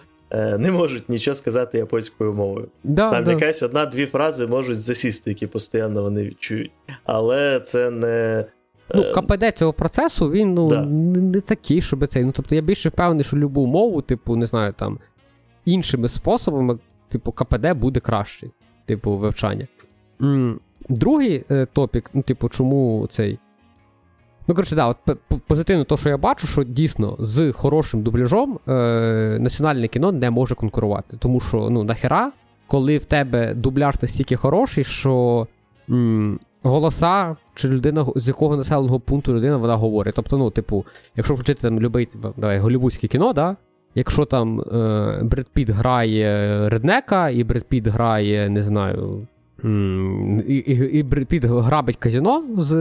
не 0.58 0.72
можуть 0.72 1.10
нічого 1.10 1.36
сказати 1.36 1.78
японською 1.78 2.34
мовою. 2.34 2.68
Да, 2.84 3.12
Там 3.12 3.24
да. 3.24 3.32
якась 3.32 3.64
одна-дві 3.64 4.06
фрази 4.06 4.48
можуть 4.48 4.82
засісти, 4.82 5.30
які 5.30 5.48
постійно 5.48 6.04
вони 6.04 6.24
відчують. 6.24 6.72
Але 7.04 7.60
це 7.60 7.90
не. 7.90 8.46
Ну, 8.96 9.04
КПД 9.14 9.58
цього 9.58 9.74
процесу, 9.74 10.32
він 10.32 10.54
ну, 10.54 10.70
да. 10.70 10.82
не, 10.86 11.22
не 11.22 11.42
такий, 11.42 11.82
щоб 11.82 12.08
цей. 12.08 12.26
Ну, 12.26 12.32
тобто 12.36 12.56
я 12.56 12.62
більше 12.62 12.90
впевнений, 12.90 13.24
що 13.24 13.38
любу 13.38 13.66
мову, 13.66 14.02
типу, 14.02 14.36
не 14.36 14.46
знаю, 14.46 14.74
там, 14.78 15.00
іншими 15.66 16.08
способами, 16.08 16.80
типу, 17.10 17.32
КПД 17.32 17.74
буде 17.74 18.00
кращий, 18.00 18.52
типу, 18.86 19.18
вивчання. 19.18 19.68
М- 20.22 20.60
Другий 20.90 21.44
е, 21.52 21.68
топік, 21.74 22.10
ну, 22.14 22.22
типу, 22.22 22.50
чому 22.50 23.08
цей. 23.10 23.40
Ну, 24.48 24.56
коротше, 24.56 24.76
да, 24.76 24.88
от 24.88 24.98
позитивно, 25.48 25.84
то, 25.84 25.98
що 25.98 26.10
я 26.10 26.18
бачу, 26.18 26.48
що 26.48 26.64
дійсно 26.64 27.16
з 27.20 27.52
хорошим 27.52 28.02
дубляжом 28.02 28.60
е, 28.68 29.38
національне 29.42 29.88
кіно 29.88 30.12
не 30.12 30.30
може 30.30 30.56
конкурувати. 30.56 31.18
Тому 31.20 31.40
що, 31.40 31.70
ну, 31.70 31.84
нахера, 31.84 32.32
коли 32.68 32.98
в 32.98 33.06
тебе 33.06 33.54
дубляж 33.54 33.96
настільки 34.02 34.36
хороший, 34.36 34.84
що 34.84 35.48
м, 35.90 36.40
голоса, 36.64 37.36
чи 37.56 37.68
людина, 37.68 38.06
з 38.16 38.28
якого 38.28 38.58
населеного 38.58 39.00
пункту 39.00 39.34
людина 39.34 39.58
вона 39.58 39.76
говорить. 39.76 40.16
Тобто, 40.16 40.38
ну, 40.38 40.50
типу, 40.52 40.86
якщо 41.16 41.34
включити 41.34 41.62
там 41.62 41.80
любий, 41.80 42.06
типу, 42.06 42.34
давай, 42.38 42.60
голівудське 42.60 43.08
кіно, 43.08 43.34
да? 43.34 43.56
Якщо 43.96 44.26
там 44.26 44.62
е, 44.62 45.20
Бред 45.24 45.48
Піт 45.54 45.70
грає 45.70 46.60
Реднека, 46.70 47.30
і 47.30 47.44
Бред 47.44 47.64
Піт 47.64 47.88
грає, 47.88 48.50
не 48.50 48.64
знаю. 48.64 49.28
І 49.64 50.56
і, 50.56 51.00
і 51.00 51.04
Піт 51.04 51.46
грабить 51.46 51.96
казіно 51.96 52.44
з 52.58 52.72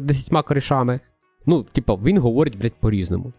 десятьма 0.00 0.42
корішами. 0.42 1.00
Ну, 1.46 1.62
типу, 1.62 2.00
він 2.04 2.18
говорить, 2.18 2.58
блядь, 2.58 2.80
по-різному. 2.80 3.32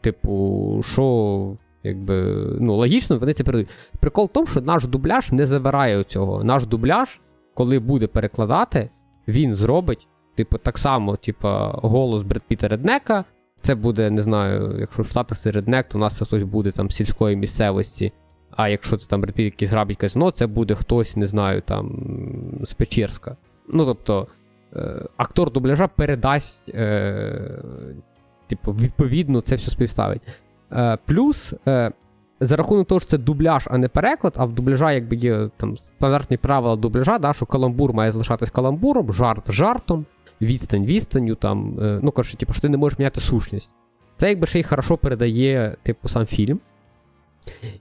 Типу, 0.00 0.80
що, 0.84 1.56
якби, 1.82 2.22
ну, 2.60 2.74
логічно, 2.74 3.18
вони 3.18 3.32
це 3.32 3.44
передають. 3.44 3.68
Прикол 4.00 4.24
в 4.24 4.28
тому, 4.28 4.46
що 4.46 4.60
наш 4.60 4.86
дубляж 4.86 5.32
не 5.32 5.46
забирає 5.46 6.04
цього. 6.04 6.44
Наш 6.44 6.66
дубляж, 6.66 7.20
коли 7.54 7.78
буде 7.78 8.06
перекладати, 8.06 8.90
він 9.28 9.54
зробить, 9.54 10.08
типу, 10.34 10.58
так 10.58 10.78
само, 10.78 11.16
типу, 11.16 11.48
голос 11.72 12.22
Бред 12.22 12.42
Піта 12.48 12.68
Реднека. 12.68 13.24
Це 13.60 13.74
буде, 13.74 14.10
не 14.10 14.22
знаю, 14.22 14.76
якщо 14.78 15.02
в 15.02 15.08
Штатах 15.08 15.38
це 15.38 15.50
реднек, 15.50 15.88
то 15.88 15.98
у 15.98 16.00
нас 16.00 16.16
це 16.16 16.24
хтось 16.24 16.42
буде 16.42 16.70
там 16.70 16.90
сільської 16.90 17.36
місцевості. 17.36 18.12
А 18.50 18.68
якщо 18.68 18.96
це 18.96 19.08
там 19.08 19.24
якийсь 19.36 19.70
грабить 19.70 19.98
казино, 19.98 20.30
це 20.30 20.46
буде 20.46 20.74
хтось, 20.74 21.16
не 21.16 21.26
знаю, 21.26 21.60
там 21.60 22.00
з 22.62 22.72
Печерська. 22.72 23.36
Ну, 23.68 23.84
тобто, 23.84 24.26
е, 24.76 25.02
актор 25.16 25.52
дубляжа 25.52 25.88
передасть, 25.88 26.68
е, 26.68 27.62
типу, 28.46 28.72
відповідно, 28.72 29.40
це 29.40 29.56
все 29.56 29.70
співставить. 29.70 30.22
Е, 30.72 30.98
плюс. 31.06 31.54
Е, 31.66 31.92
за 32.40 32.56
рахунок 32.56 32.88
того, 32.88 33.00
що 33.00 33.10
це 33.10 33.18
дубляж, 33.18 33.68
а 33.70 33.78
не 33.78 33.88
переклад, 33.88 34.34
а 34.36 34.44
в 34.44 34.52
дубляжа 34.52 34.92
якби 34.92 35.16
є 35.16 35.50
там 35.56 35.78
стандартні 35.78 36.36
правила 36.36 36.76
дубляжа, 36.76 37.18
да, 37.18 37.32
що 37.32 37.46
каламбур 37.46 37.92
має 37.92 38.12
залишатись 38.12 38.50
каламбуром, 38.50 39.12
жарт 39.12 39.52
жартом, 39.52 40.06
відстань 40.40 40.84
відстанню, 40.84 41.34
там, 41.34 41.78
е, 41.80 42.00
ну 42.02 42.10
коротше, 42.10 42.36
типу, 42.36 42.52
що 42.52 42.62
ти 42.62 42.68
не 42.68 42.76
можеш 42.76 42.98
міняти 42.98 43.20
сущність. 43.20 43.70
Це 44.16 44.28
якби 44.28 44.46
ще 44.46 44.60
й 44.60 44.62
хорошо 44.62 44.96
передає, 44.96 45.76
типу, 45.82 46.08
сам 46.08 46.26
фільм. 46.26 46.60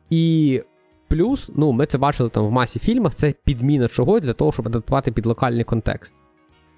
І 0.10 0.62
плюс, 1.07 1.51
ну, 1.55 1.72
ми 1.72 1.86
це 1.86 1.98
бачили 1.98 2.29
там 2.29 2.45
в 2.45 2.51
масі 2.51 2.79
фільмах, 2.79 3.15
це 3.15 3.34
підміна 3.43 3.88
чогось 3.88 4.22
для 4.22 4.34
того, 4.34 4.51
щоб 4.51 4.67
адаптувати 4.67 5.12
під 5.12 5.25
локальний 5.25 5.63
контекст. 5.63 6.15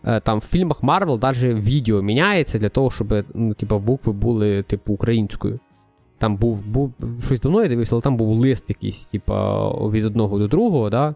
Е, 0.03 0.20
там 0.20 0.39
в 0.39 0.41
фільмах 0.41 0.84
Marvel 0.84 1.22
навіть 1.22 1.67
відео 1.67 2.01
міняється 2.01 2.60
для 2.60 2.70
того, 2.70 2.91
щоб 2.91 3.25
ну, 3.34 3.53
типу, 3.53 3.79
букви 3.79 4.13
були, 4.13 4.63
типу, 4.63 4.94
українською. 4.94 5.60
Там 6.17 6.38
був 6.38 6.65
був 6.65 6.94
щось 7.24 7.39
давно 7.39 7.62
я 7.63 7.70
дивився, 7.70 7.96
але 7.96 8.01
там 8.01 8.17
був 8.17 8.38
лист 8.38 8.65
якийсь, 8.70 9.06
типа, 9.06 9.70
від 9.89 10.06
одного 10.06 10.39
до 10.39 10.48
другого, 10.48 10.89
да? 10.89 11.15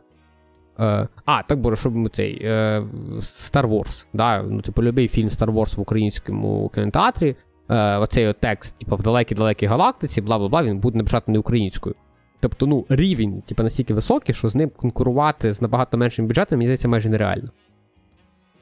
Е, 0.80 1.08
А, 1.25 1.44
так 1.44 1.60
було, 1.60 1.75
щоб 1.75 2.10
цей 2.10 2.40
е, 2.44 2.84
Star 3.20 3.68
Wars, 3.68 4.06
да? 4.13 4.44
ну, 4.44 4.62
типу, 4.62 4.84
любий 4.84 5.08
фільм 5.08 5.30
Star 5.30 5.54
Wars 5.54 5.75
в 5.75 5.82
українському 5.82 6.72
кінотеатрі, 6.75 7.36
е, 7.72 7.98
оцей 7.98 8.28
от 8.28 8.38
текст, 8.40 8.80
типу, 8.80 8.96
в 8.96 9.01
далекій-далекій 9.01 9.66
галактиці, 9.66 10.22
бла 10.22 10.38
бла 10.38 10.48
бла, 10.48 10.63
він 10.63 10.80
буде 10.80 10.98
написати 10.98 11.32
не 11.32 11.40
українською. 11.40 11.96
Тобто, 12.40 12.68
ну, 12.68 12.86
рівень, 12.90 13.42
типу, 13.42 13.63
настільки 13.63 13.94
високий, 13.94 14.36
що 14.36 14.50
з 14.50 14.56
ним 14.56 14.70
конкурувати 14.70 15.54
з 15.54 15.62
набагато 15.62 15.98
меншим 15.98 16.28
бюджетом, 16.28 16.60
мені 16.60 16.68
здається, 16.68 16.88
майже 16.88 17.10
нереально. 17.10 17.50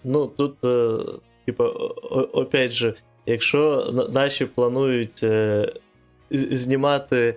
Ну, 0.04 0.28
тут, 0.28 0.66
е, 0.66 0.98
типу, 1.46 1.64
опять 2.34 2.72
же, 2.72 2.94
якщо 3.26 3.94
наші 4.14 4.46
планують. 4.46 5.24
Е, 5.24 5.74
знімати 6.32 7.36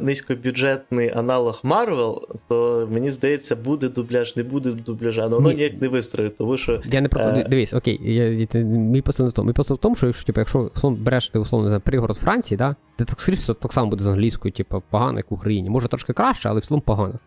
низькобюджетний 0.00 1.10
аналог 1.10 1.60
Marvel, 1.64 2.20
то 2.48 2.88
мені 2.90 3.10
здається, 3.10 3.56
буде 3.56 3.88
дубляж, 3.88 4.36
не 4.36 4.42
буде 4.42 4.72
дубляжа, 4.72 5.22
але 5.22 5.34
воно 5.34 5.48
Ні. 5.50 5.56
ніяк 5.56 5.80
не 5.80 5.88
вистроїть, 5.88 6.36
тому 6.36 6.56
що. 6.56 6.80
Я 6.84 7.00
не 7.00 7.08
про 7.08 7.20
е... 7.24 7.46
дивись, 7.48 7.74
окей, 7.74 8.00
я, 8.02 8.30
я, 8.30 8.60
мій 8.64 9.02
посил 9.02 9.24
не 9.26 9.30
в 9.30 9.32
тому. 9.32 9.46
Мій 9.46 9.52
посил 9.52 9.76
в 9.76 9.80
тому, 9.80 9.96
що 9.96 10.06
якщо 10.06 10.26
типу, 10.26 10.40
якщо 10.40 10.70
береш 10.90 11.28
ти 11.28 11.38
условно 11.38 11.70
не 11.70 11.78
пригород 11.78 12.16
Франції, 12.16 12.58
да, 12.58 12.76
ти 12.96 13.04
так 13.04 13.20
скоріше 13.20 13.54
так 13.54 13.72
само 13.72 13.90
буде 13.90 14.04
з 14.04 14.06
англійською, 14.06 14.52
типу, 14.52 14.82
погано, 14.90 15.18
як 15.18 15.30
в 15.30 15.34
Україні. 15.34 15.70
Може 15.70 15.88
трошки 15.88 16.12
краще, 16.12 16.48
але 16.48 16.60
в 16.60 16.66
цілому 16.66 16.82
погано. 16.86 17.18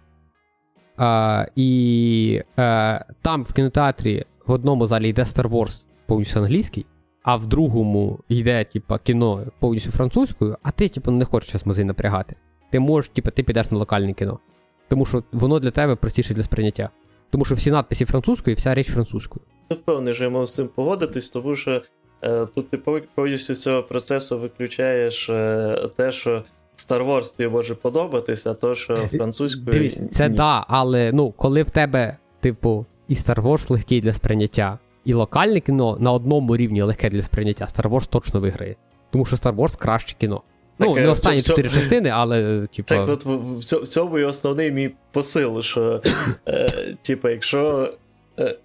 А, 0.97 1.45
І 1.55 2.41
а, 2.55 2.99
там 3.21 3.43
в 3.43 3.53
кінотеатрі 3.53 4.25
в 4.45 4.51
одному 4.51 4.87
залі 4.87 5.09
йде 5.09 5.21
Star 5.21 5.49
Wars 5.49 5.85
повністю 6.05 6.39
англійський 6.39 6.85
а 7.23 7.35
в 7.35 7.45
другому 7.45 8.19
йде, 8.29 8.65
типа, 8.65 8.99
кіно 8.99 9.43
повністю 9.59 9.91
французькою, 9.91 10.57
а 10.63 10.71
ти, 10.71 10.89
типу, 10.89 11.11
не 11.11 11.25
хочеш 11.25 11.51
зараз 11.51 11.67
музей 11.67 11.85
напрягати. 11.85 12.35
Ти 12.71 12.79
можеш, 12.79 13.09
типу, 13.09 13.31
ти 13.31 13.43
підеш 13.43 13.71
на 13.71 13.77
локальне 13.77 14.13
кіно. 14.13 14.39
Тому 14.87 15.05
що 15.05 15.23
воно 15.31 15.59
для 15.59 15.71
тебе 15.71 15.95
простіше 15.95 16.33
для 16.33 16.43
сприйняття. 16.43 16.89
Тому 17.29 17.45
що 17.45 17.55
всі 17.55 17.71
надписи 17.71 18.05
французькою 18.05 18.53
і 18.53 18.57
вся 18.57 18.75
річ 18.75 18.87
французькою. 18.87 19.45
Я 19.69 19.75
впевнений, 19.75 20.13
що 20.13 20.23
я 20.23 20.29
можу 20.29 20.45
з 20.45 20.55
цим 20.55 20.67
погодитись, 20.67 21.29
тому 21.29 21.55
що 21.55 21.81
е, 22.21 22.45
тут 22.45 22.69
ти 22.69 22.77
повністю 23.15 23.55
цього 23.55 23.83
процесу 23.83 24.39
виключаєш 24.39 25.29
е, 25.29 25.89
те, 25.95 26.11
що 26.11 26.43
Star 26.77 27.07
Wars 27.07 27.37
тобі 27.37 27.49
може 27.49 27.75
подобатись, 27.75 28.47
а 28.47 28.53
то, 28.53 28.75
що 28.75 28.95
французькою. 28.95 29.71
Дивись, 29.71 29.99
це 30.13 30.29
ні. 30.29 30.35
да, 30.35 30.65
але 30.67 31.11
ну, 31.13 31.31
коли 31.31 31.63
в 31.63 31.69
тебе, 31.69 32.17
типу, 32.39 32.85
і 33.07 33.13
Star 33.13 33.41
Wars 33.41 33.71
легкий 33.71 34.01
для 34.01 34.13
сприйняття, 34.13 34.79
і 35.09 35.13
локальне 35.13 35.59
кіно 35.59 35.97
на 35.99 36.11
одному 36.11 36.57
рівні 36.57 36.81
легке 36.81 37.09
для 37.09 37.21
сприйняття, 37.21 37.65
Star 37.65 37.89
Wars 37.89 38.09
точно 38.09 38.39
виграє. 38.39 38.75
Тому 39.11 39.25
що 39.25 39.35
Star 39.35 39.55
Wars 39.55 39.77
краще 39.77 40.15
кіно. 40.19 40.41
Ну, 40.79 40.85
так, 40.85 40.95
ну, 40.95 41.01
не 41.01 41.09
останні 41.09 41.41
чотири 41.41 41.69
частини, 41.69 42.09
але, 42.09 42.67
типу. 42.71 42.87
Так, 42.87 43.09
от 43.09 43.25
в 43.25 43.87
цьому 43.87 44.19
і 44.19 44.23
основний 44.23 44.71
мій 44.71 44.91
посил, 45.11 45.61
що, 45.61 46.01
е, 46.47 46.95
типу, 47.01 47.29
якщо 47.29 47.93
е, 48.39 48.55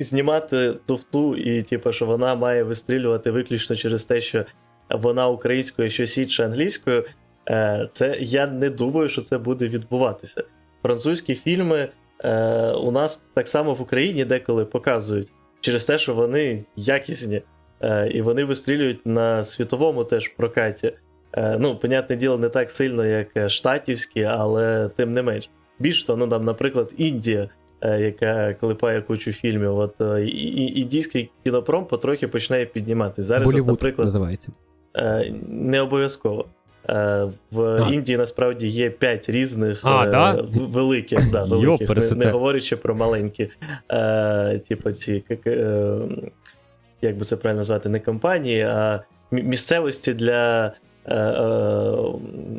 знімати 0.00 0.74
туфту, 0.86 1.36
і, 1.36 1.62
типу, 1.62 1.92
що 1.92 2.06
вона 2.06 2.34
має 2.34 2.62
вистрілювати 2.62 3.30
виключно 3.30 3.76
через 3.76 4.04
те, 4.04 4.20
що 4.20 4.44
вона 4.90 5.28
українською, 5.28 5.90
щось 5.90 6.18
інше 6.18 6.44
англійською, 6.44 7.04
е, 7.50 7.88
це 7.92 8.16
я 8.20 8.46
не 8.46 8.70
думаю, 8.70 9.08
що 9.08 9.22
це 9.22 9.38
буде 9.38 9.68
відбуватися. 9.68 10.44
Французькі 10.82 11.34
фільми 11.34 11.88
е, 12.24 12.72
у 12.72 12.90
нас 12.90 13.22
так 13.34 13.48
само 13.48 13.74
в 13.74 13.82
Україні 13.82 14.24
деколи 14.24 14.64
показують 14.64 15.32
через 15.62 15.84
те, 15.84 15.98
що 15.98 16.14
вони 16.14 16.64
якісні, 16.76 17.42
е, 17.80 18.08
і 18.08 18.22
вони 18.22 18.44
вистрілюють 18.44 19.06
на 19.06 19.44
світовому 19.44 20.04
теж 20.04 20.28
прокаті. 20.28 20.92
Е, 21.32 21.58
ну, 21.58 21.76
понятне 21.76 22.16
діло, 22.16 22.38
не 22.38 22.48
так 22.48 22.70
сильно, 22.70 23.06
як 23.06 23.50
штатівські, 23.50 24.22
але 24.22 24.90
тим 24.96 25.14
не 25.14 25.22
менш. 25.22 25.50
Більш 25.78 26.04
того, 26.04 26.18
ну 26.18 26.28
там, 26.28 26.44
наприклад, 26.44 26.94
Індія, 26.96 27.48
е, 27.80 28.00
яка 28.00 28.54
клепає 28.54 29.00
кучу 29.00 29.32
фільмів. 29.32 29.76
От 29.76 29.94
і, 30.20 30.26
і, 30.26 30.80
індійський 30.80 31.30
кінопром 31.44 31.86
потрохи 31.86 32.28
починає 32.28 32.66
підніматися. 32.66 33.22
Зараз, 33.22 33.54
от, 33.54 33.66
наприклад, 33.66 34.06
називається. 34.06 34.48
не 35.48 35.80
обов'язково. 35.80 36.46
В 37.50 37.60
а. 37.60 37.88
Індії 37.92 38.18
насправді 38.18 38.68
є 38.68 38.90
п'ять 38.90 39.28
різних 39.28 39.80
а, 39.82 40.06
е, 40.06 40.10
да? 40.10 40.44
великих, 40.52 41.30
да, 41.30 41.44
великих 41.44 42.10
не, 42.10 42.24
не 42.24 42.30
говорячи 42.30 42.76
про 42.76 42.94
маленькі, 42.94 43.50
е, 43.90 44.58
типу 44.58 44.92
ці, 44.92 45.24
як, 45.28 45.46
е, 45.46 45.96
як 47.02 47.16
би 47.16 47.24
це 47.24 47.36
правильно 47.36 47.58
назвати, 47.58 47.88
не 47.88 48.00
компанії, 48.00 48.60
а 48.60 49.02
місцевості 49.30 50.14
для 50.14 50.72
е, 51.06 51.14
е, 51.14 51.96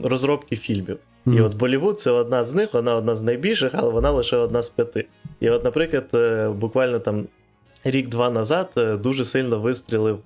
розробки 0.03 0.55
фільмів. 0.55 0.97
Mm. 1.27 1.37
І 1.37 1.41
от 1.41 1.55
Болівуд 1.55 1.99
це 1.99 2.11
одна 2.11 2.43
з 2.43 2.53
них, 2.53 2.73
вона 2.73 2.95
одна 2.95 3.15
з 3.15 3.21
найбільших, 3.21 3.71
але 3.75 3.89
вона 3.89 4.11
лише 4.11 4.37
одна 4.37 4.61
з 4.61 4.69
п'яти. 4.69 5.05
І 5.39 5.49
от, 5.49 5.63
наприклад, 5.63 6.05
е, 6.13 6.49
буквально 6.49 6.99
там 6.99 7.25
рік-два 7.83 8.29
назад 8.29 8.99
дуже 9.03 9.25
сильно 9.25 9.59
вистрілив 9.59 10.19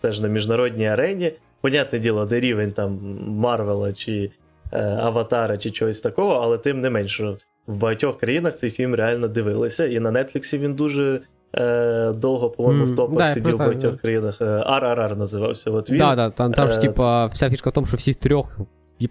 теж 0.00 0.20
на 0.20 0.28
міжнародній 0.28 0.86
арені. 0.86 1.32
Понятне 1.62 1.98
діло, 1.98 2.24
де 2.24 2.40
рівень 2.40 2.72
там 2.72 2.98
Марвела 3.26 3.92
чи 3.92 4.30
е, 4.72 4.98
Аватара 5.00 5.56
чи 5.56 5.70
чогось 5.70 6.00
такого, 6.00 6.32
але 6.32 6.58
тим 6.58 6.80
не 6.80 6.90
менше, 6.90 7.36
в 7.66 7.76
багатьох 7.76 8.18
країнах 8.18 8.56
цей 8.56 8.70
фільм 8.70 8.94
реально 8.94 9.28
дивилися, 9.28 9.86
і 9.86 10.00
на 10.00 10.24
Нетфліксі 10.24 10.58
він 10.58 10.74
дуже 10.74 11.20
е, 11.54 12.12
довго, 12.12 12.50
по-моєму, 12.50 12.84
в 12.84 12.94
топах 12.94 13.18
да, 13.18 13.26
сидів 13.26 13.54
в 13.54 13.58
багатьох 13.58 14.00
країнах. 14.00 14.40
RRR 14.40 15.16
називався. 15.16 15.70
От 15.70 15.90
він, 15.90 15.98
да, 15.98 16.16
да, 16.16 16.30
там, 16.30 16.52
там 16.52 16.68
ж, 16.68 16.74
е, 16.74 16.80
типа, 16.80 17.26
вся 17.26 17.50
фішка 17.50 17.70
в 17.70 17.72
тому, 17.72 17.86
що 17.86 17.96
всіх 17.96 18.16
трьох 18.16 18.58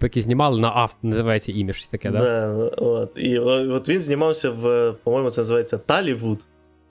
які 0.00 0.22
знімали 0.22 0.60
на 0.60 0.68
А, 0.68 0.88
називається 1.02 1.52
ім'я 1.52 1.74
щось 1.74 1.88
таке, 1.88 2.10
да? 2.10 2.18
Да, 2.18 2.48
от. 2.76 3.12
І 3.16 3.38
от 3.38 3.88
він 3.88 4.00
знімався 4.00 4.50
в, 4.50 4.94
по-моєму, 5.04 5.30
це 5.30 5.40
називається 5.40 5.78
Талівуд. 5.78 6.46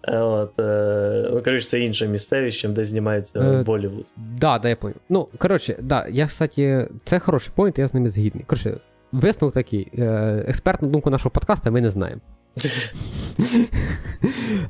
От, 0.07 0.59
е, 0.59 1.29
ну, 1.33 1.41
коротше, 1.43 1.67
це 1.67 1.79
інше 1.79 2.07
місцевість, 2.07 2.69
де 2.69 2.83
знімається 2.85 3.39
Е, 3.39 3.63
Болівуд. 3.63 4.05
Да, 4.17 4.59
да, 4.59 4.69
я 4.69 4.75
понял. 4.75 4.95
Ну, 5.09 5.27
коротше, 5.37 5.75
да, 5.81 6.07
я, 6.07 6.27
кстати, 6.27 6.89
це 7.03 7.19
хороший 7.19 7.53
поінт, 7.55 7.79
я 7.79 7.87
з 7.87 7.93
ними 7.93 8.09
згідний. 8.09 8.43
Коротше, 8.47 8.77
висновок 9.11 9.53
такий. 9.53 9.87
Е, 9.97 10.45
експертну 10.47 10.87
думку 10.89 11.09
нашого 11.09 11.29
подкаста 11.31 11.71
ми 11.71 11.81
не 11.81 11.89
знаємо. 11.89 12.21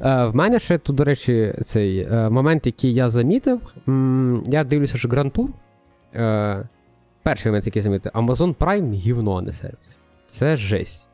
Е, 0.01 0.25
В 0.25 0.35
мене 0.35 0.59
ще 0.59 0.77
тут, 0.77 0.95
до 0.95 1.03
речі, 1.03 1.53
цей 1.65 1.99
е, 1.99 2.29
момент, 2.29 2.65
який 2.65 2.93
я 2.93 3.09
замітив. 3.09 3.61
Я 4.47 4.63
дивлюся, 4.63 4.97
що 4.97 5.07
Grand 5.07 5.31
Tour. 5.31 5.47
е, 6.15 6.67
Перший 7.23 7.49
момент, 7.51 7.65
який 7.65 7.81
замітив, 7.81 8.11
Amazon 8.15 8.55
Prime 8.55 8.93
гівно, 8.93 9.35
а 9.37 9.41
не 9.41 9.51
сервіс. 9.53 9.97
Це 10.25 10.57
жесть. 10.57 11.07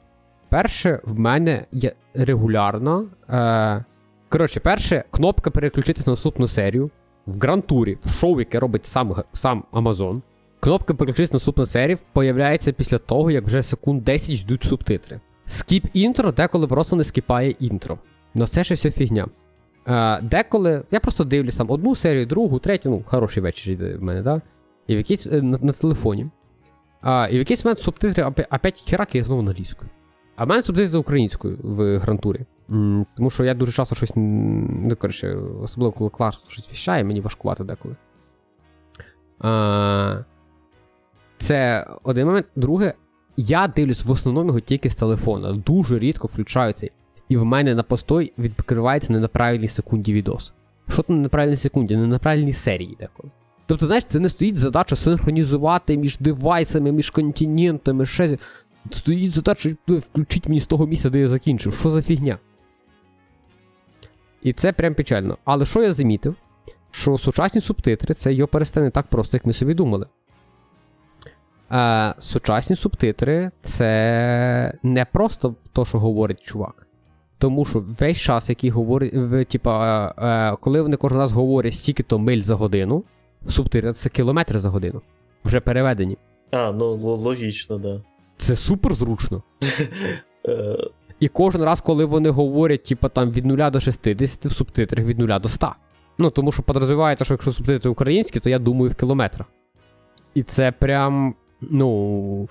Перше, 0.49 0.99
в 1.03 1.19
мене 1.19 1.65
є 1.71 1.91
регулярно. 2.13 3.05
Е, 3.29 3.83
Коротше, 4.29 4.59
перше, 4.59 5.03
кнопка 5.11 5.51
переключитись 5.51 6.07
на 6.07 6.13
наступну 6.13 6.47
серію. 6.47 6.89
В 7.25 7.39
грантурі, 7.39 7.97
в 8.01 8.09
шоу, 8.09 8.39
яке 8.39 8.59
робить 8.59 8.85
сам, 8.85 9.15
сам 9.33 9.63
Amazon. 9.71 10.21
Кнопка 10.59 10.93
переключитись 10.93 11.31
на 11.31 11.35
наступну 11.35 11.65
серію 11.65 11.97
появляється 12.13 12.71
після 12.71 12.97
того, 12.97 13.31
як 13.31 13.45
вже 13.45 13.63
секунд 13.63 14.03
10 14.03 14.29
йдуть 14.29 14.63
субтитри. 14.63 15.19
Skip 15.45 15.85
intro 15.93 16.31
деколи 16.31 16.67
просто 16.67 16.95
не 16.95 17.03
скіпає 17.03 17.49
інтро. 17.59 17.97
Ну 18.33 18.47
це 18.47 18.63
ще 18.63 18.75
все 18.75 18.91
фігня. 18.91 19.27
Е, 19.87 20.21
деколи 20.21 20.83
я 20.91 20.99
просто 20.99 21.23
дивлюсь 21.23 21.55
там 21.55 21.71
одну 21.71 21.95
серію, 21.95 22.25
другу, 22.25 22.59
третю, 22.59 22.89
ну, 22.89 23.03
хороший 23.05 23.43
вечір 23.43 23.73
йде 23.73 23.95
в 23.95 24.03
мене, 24.03 24.21
да? 24.21 24.41
І 24.87 24.95
в 24.95 24.97
якийсь 24.97 25.25
е, 25.25 25.41
на, 25.41 25.57
на 25.61 25.71
телефоні. 25.71 26.27
А, 27.01 27.27
і 27.31 27.35
в 27.35 27.37
якийсь 27.37 27.65
момент 27.65 27.79
субтитри 27.79 28.23
опять, 28.23 28.47
опять 28.51 28.83
хераки 28.89 29.23
знову 29.23 29.41
англійською. 29.41 29.89
А 30.35 30.45
в 30.45 30.47
мене 30.47 30.63
субтитри 30.63 30.99
українською 30.99 31.57
в 31.63 31.97
Гранд 31.97 32.21
Турі. 32.21 32.45
Тому 33.15 33.29
що 33.29 33.43
я 33.43 33.53
дуже 33.53 33.71
часто 33.71 33.95
щось, 33.95 34.11
ну, 34.15 34.95
коротше, 34.99 35.35
особливо 35.61 35.91
коли 35.91 36.09
клас 36.09 36.39
щось 36.47 36.69
віщає, 36.71 37.03
мені 37.03 37.21
важкувати 37.21 37.63
деколи. 37.63 37.95
А, 39.39 40.17
це 41.37 41.87
один 42.03 42.27
момент. 42.27 42.45
Друге, 42.55 42.93
я 43.37 43.67
дивлюсь 43.67 44.05
в 44.05 44.11
основному 44.11 44.47
його 44.47 44.59
тільки 44.59 44.89
з 44.89 44.95
телефона. 44.95 45.53
Дуже 45.53 45.99
рідко 45.99 46.27
включаю 46.27 46.73
цей. 46.73 46.91
І 47.29 47.37
в 47.37 47.45
мене 47.45 47.75
на 47.75 47.83
постой 47.83 48.33
відкривається 48.37 49.13
не 49.13 49.19
на 49.19 49.27
правильній 49.27 49.67
секунді 49.67 50.13
відос. 50.13 50.53
Що 50.89 51.05
не 51.07 51.15
на 51.15 51.29
правильній 51.29 51.57
секунді, 51.57 51.97
не 51.97 52.07
на 52.07 52.19
правильній 52.19 52.53
серії 52.53 52.97
деколи. 52.99 53.31
Тобто, 53.65 53.85
знаєш, 53.85 54.05
це 54.05 54.19
не 54.19 54.29
стоїть 54.29 54.57
задача 54.57 54.95
синхронізувати 54.95 55.97
між 55.97 56.17
девайсами, 56.17 56.91
між 56.91 57.09
континентами, 57.09 58.05
ще. 58.05 58.37
Стоїть 58.91 59.33
задача 59.33 59.69
включити 59.87 60.49
мені 60.49 60.61
з 60.61 60.65
того 60.65 60.87
місця, 60.87 61.09
де 61.09 61.19
я 61.19 61.27
закінчив. 61.27 61.73
Що 61.73 61.89
за 61.89 62.01
фігня? 62.01 62.37
І 64.41 64.53
це 64.53 64.71
прям 64.73 64.93
печально. 64.95 65.37
Але 65.45 65.65
що 65.65 65.83
я 65.83 65.93
замітив? 65.93 66.35
Що 66.91 67.17
сучасні 67.17 67.61
субтитри 67.61 68.13
це 68.15 68.33
його 68.33 68.47
пересте 68.47 68.81
не 68.81 68.89
так 68.89 69.07
просто, 69.07 69.37
як 69.37 69.45
ми 69.45 69.53
собі 69.53 69.73
думали. 69.73 70.05
Е, 71.71 72.13
сучасні 72.19 72.75
субтитри 72.75 73.51
це 73.61 74.73
не 74.83 75.05
просто 75.05 75.55
то, 75.73 75.85
що 75.85 75.99
говорить 75.99 76.41
чувак. 76.41 76.87
Тому 77.37 77.65
що 77.65 77.83
весь 77.99 78.17
час, 78.17 78.49
який 78.49 78.69
говорить, 78.69 79.13
в- 79.13 79.45
типа, 79.45 80.05
е, 80.17 80.25
е, 80.25 80.57
коли 80.61 80.81
вони 80.81 80.97
кожен 80.97 81.17
раз 81.17 81.31
говорять 81.31 81.73
стільки-то 81.73 82.19
миль 82.19 82.41
за 82.41 82.55
годину, 82.55 83.03
субтитри 83.47 83.93
це 83.93 84.09
кілометри 84.09 84.59
за 84.59 84.69
годину. 84.69 85.01
Вже 85.45 85.59
переведені. 85.59 86.17
А, 86.51 86.71
ну 86.71 86.93
логічно, 86.93 87.77
да. 87.77 88.01
Це 88.37 88.55
супер 88.55 88.93
зручно. 88.93 89.43
І 91.19 91.27
кожен 91.27 91.63
раз, 91.63 91.81
коли 91.81 92.05
вони 92.05 92.29
говорять, 92.29 92.83
типа 92.83 93.09
там 93.09 93.31
від 93.31 93.45
0 93.45 93.69
до 93.71 93.79
60 93.79 94.45
в 94.45 94.51
субтитрах 94.51 95.05
від 95.05 95.19
0 95.19 95.39
до 95.39 95.49
100. 95.49 95.75
Ну, 96.17 96.29
тому 96.29 96.51
що 96.51 96.63
подразумівається, 96.63 97.25
що 97.25 97.33
якщо 97.33 97.51
субтитри 97.51 97.91
українські, 97.91 98.39
то 98.39 98.49
я 98.49 98.59
думаю 98.59 98.91
в 98.91 98.95
кілометрах. 98.95 99.47
І 100.33 100.43
це 100.43 100.71
прям, 100.71 101.35
ну. 101.61 102.49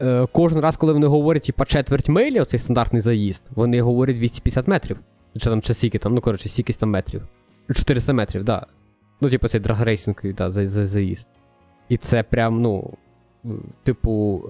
Е, 0.00 0.26
кожен 0.32 0.60
раз, 0.60 0.76
коли 0.76 0.92
вони 0.92 1.06
говорять, 1.06 1.42
типа, 1.42 1.64
четверть 1.64 2.08
милі, 2.08 2.40
оцей 2.40 2.60
стандартний 2.60 3.02
заїзд, 3.02 3.42
вони 3.54 3.80
говорять 3.80 4.16
250 4.16 4.68
метрів. 4.68 5.00
Чи 5.38 5.50
там 5.50 5.62
чи 5.62 5.74
скільки 5.74 5.98
там, 5.98 6.14
ну 6.14 6.20
коротше, 6.20 6.48
стільки 6.48 6.72
там 6.72 6.90
метрів. 6.90 7.22
400 7.74 8.12
метрів, 8.12 8.44
да. 8.44 8.66
Ну, 9.20 9.28
типу, 9.28 9.48
цей 9.48 9.60
драгрейсинг, 9.60 10.16
да, 10.24 10.50
за, 10.50 10.66
за 10.66 10.86
заїзд. 10.86 11.28
І 11.88 11.96
це 11.96 12.22
прям, 12.22 12.62
ну. 12.62 12.94
Типу. 13.82 14.42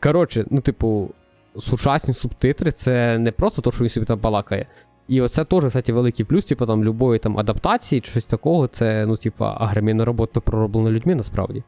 Коротше, 0.00 0.44
ну, 0.50 0.60
типу, 0.60 1.10
сучасні 1.58 2.14
субтитри 2.14 2.72
це 2.72 3.18
не 3.18 3.32
просто 3.32 3.62
то, 3.62 3.72
що 3.72 3.84
він 3.84 3.90
собі 3.90 4.06
там 4.06 4.18
балакає. 4.18 4.66
І 5.08 5.20
оце 5.20 5.44
теж, 5.44 5.64
кстати, 5.64 5.92
великий 5.92 6.24
плюс, 6.24 6.44
типу 6.44 6.66
там 6.66 6.84
любої 6.84 7.18
там 7.18 7.38
адаптації 7.38 8.00
чи 8.00 8.10
щось 8.10 8.24
такого, 8.24 8.66
це, 8.66 9.06
ну, 9.06 9.16
типу, 9.16 9.44
агромінна 9.44 10.04
робота 10.04 10.40
пророблена 10.40 10.90
людьми 10.90 11.14
насправді. 11.14 11.62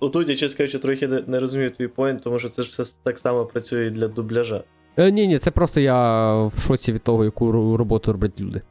Отут 0.00 0.28
я, 0.28 0.36
чесно 0.36 0.58
кажучи, 0.58 0.78
трохи 0.78 1.08
не, 1.08 1.22
не 1.26 1.40
розумію 1.40 1.70
твій 1.70 1.88
поінт, 1.88 2.22
тому 2.22 2.38
що 2.38 2.48
це 2.48 2.62
ж 2.62 2.70
все 2.70 2.96
так 3.02 3.18
само 3.18 3.46
працює 3.46 3.86
і 3.86 3.90
для 3.90 4.08
дубляжа. 4.08 4.62
Е, 4.96 5.10
ні, 5.10 5.26
ні, 5.26 5.38
це 5.38 5.50
просто 5.50 5.80
я 5.80 6.34
в 6.34 6.58
шоці 6.66 6.92
від 6.92 7.02
того, 7.02 7.24
яку 7.24 7.52
роботу 7.76 8.12
роблять 8.12 8.40
люди. 8.40 8.62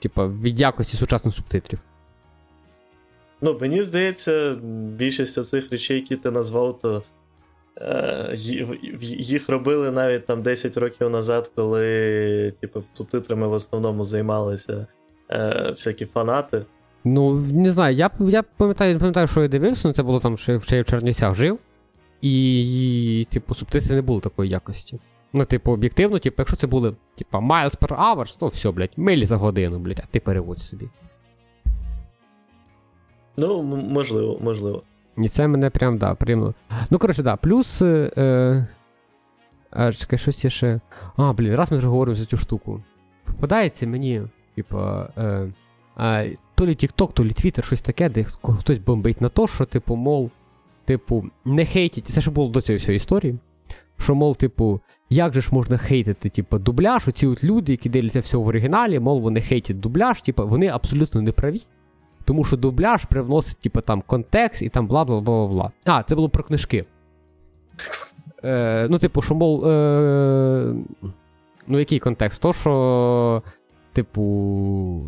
Типа, 0.00 0.26
від 0.26 0.60
якості 0.60 0.96
сучасних 0.96 1.34
субтитрів. 1.34 1.78
Ну, 3.40 3.58
мені 3.60 3.82
здається, 3.82 4.56
більшість 4.96 5.44
цих 5.44 5.70
речей, 5.70 5.96
які 5.96 6.16
ти 6.16 6.30
назвав, 6.30 6.78
то 6.78 7.02
їх 9.00 9.48
робили 9.48 9.90
навіть 9.90 10.26
там 10.26 10.42
10 10.42 10.76
років 10.76 11.10
назад, 11.10 11.50
коли 11.54 12.52
типу, 12.60 12.82
субтитрами 12.92 13.48
в 13.48 13.52
основному 13.52 14.04
займалися 14.04 14.86
е, 15.30 15.70
всякі 15.70 16.06
фанати. 16.06 16.64
Ну, 17.04 17.34
не 17.34 17.70
знаю, 17.70 17.96
я, 17.96 18.10
я 18.20 18.42
пам'ятаю, 18.42 18.98
пам'ятаю, 18.98 19.26
що 19.26 19.42
я 19.42 19.48
дивився, 19.48 19.88
ну 19.88 19.94
це 19.94 20.02
було 20.02 20.20
там, 20.20 20.38
що 20.38 20.52
я 20.52 20.58
в 20.58 20.84
Чернівцях 20.84 21.34
жив. 21.34 21.58
І, 22.22 23.26
типу, 23.30 23.54
субтитри 23.54 23.94
не 23.94 24.02
було 24.02 24.20
такої 24.20 24.50
якості. 24.50 24.98
Ну, 25.32 25.44
типу, 25.44 25.72
об'єктивно, 25.72 26.18
типу, 26.18 26.34
якщо 26.38 26.56
це 26.56 26.66
були, 26.66 26.94
типу, 27.18 27.38
miles 27.38 27.78
per 27.78 27.98
hour, 27.98 28.38
то 28.38 28.46
все, 28.46 28.70
блядь, 28.70 28.92
милі 28.96 29.26
за 29.26 29.36
годину, 29.36 29.78
блядь, 29.78 30.00
а 30.04 30.06
ти 30.10 30.20
переводь 30.20 30.60
собі. 30.60 30.88
Ну, 33.36 33.62
можливо, 33.62 34.38
можливо. 34.42 34.82
І 35.18 35.28
це 35.28 35.48
мене 35.48 35.70
прям, 35.70 35.98
да, 35.98 36.14
приємно. 36.14 36.54
Ну, 36.90 36.98
коротше, 36.98 37.22
да, 37.22 37.36
плюс. 37.36 37.82
Е, 37.82 38.66
е, 39.76 39.92
чекай, 39.92 40.18
щось 40.18 40.44
є 40.44 40.50
ще. 40.50 40.80
А, 41.16 41.32
блін, 41.32 41.54
раз 41.54 41.72
ми 41.72 41.78
вже 41.78 41.88
говоримо 41.88 42.14
за 42.14 42.26
цю 42.26 42.36
штуку. 42.36 42.82
Попадається 43.24 43.86
мені, 43.86 44.22
типа, 44.56 45.08
е, 45.16 45.52
е, 45.98 46.36
то 46.54 46.66
лі 46.66 46.70
TikTok, 46.70 47.12
то 47.12 47.24
лі 47.24 47.30
Twitter, 47.30 47.64
щось 47.64 47.80
таке, 47.80 48.08
де 48.08 48.24
хтось 48.58 48.78
бомбить 48.78 49.20
на 49.20 49.28
то, 49.28 49.48
що, 49.48 49.64
типу, 49.64 49.96
мов, 49.96 50.30
типу, 50.84 51.24
не 51.44 51.66
хейтіть, 51.66 52.06
це 52.06 52.20
ще 52.20 52.30
було 52.30 52.50
до 52.50 52.60
цієї 52.60 52.78
всієї 52.78 52.96
історії. 52.96 53.38
Що, 53.98 54.14
мов, 54.14 54.36
типу, 54.36 54.80
як 55.10 55.34
же 55.34 55.40
ж 55.40 55.48
можна 55.52 55.78
хейтити, 55.78 56.30
типу, 56.30 56.58
дубляж, 56.58 57.08
оці 57.08 57.26
от 57.26 57.44
люди, 57.44 57.72
які 57.72 57.88
дивляться 57.88 58.20
все 58.20 58.36
в 58.36 58.46
оригіналі, 58.46 58.98
мов, 58.98 59.20
вони 59.20 59.40
хейтять 59.40 59.80
дубляж, 59.80 60.22
типу, 60.22 60.48
вони 60.48 60.66
абсолютно 60.66 61.22
не 61.22 61.32
праві. 61.32 61.62
Тому 62.28 62.44
що 62.44 62.56
дубляж 62.56 63.04
привносить, 63.04 63.58
типу, 63.58 63.80
там 63.80 64.02
контекст 64.06 64.62
і 64.62 64.68
там 64.68 64.86
бла 64.86 65.04
бла 65.04 65.20
бла 65.20 65.46
бла. 65.46 65.70
А, 65.84 66.02
це 66.02 66.14
було 66.14 66.28
про 66.28 66.44
книжки. 66.44 66.84
Е, 68.44 68.86
ну, 68.90 68.98
типу, 68.98 69.22
що, 69.22 69.34
мов. 69.34 69.66
Е, 69.66 70.74
ну, 71.66 71.78
який 71.78 71.98
контекст? 71.98 72.42
То, 72.42 72.52
що. 72.52 73.42
Типу, 73.92 74.22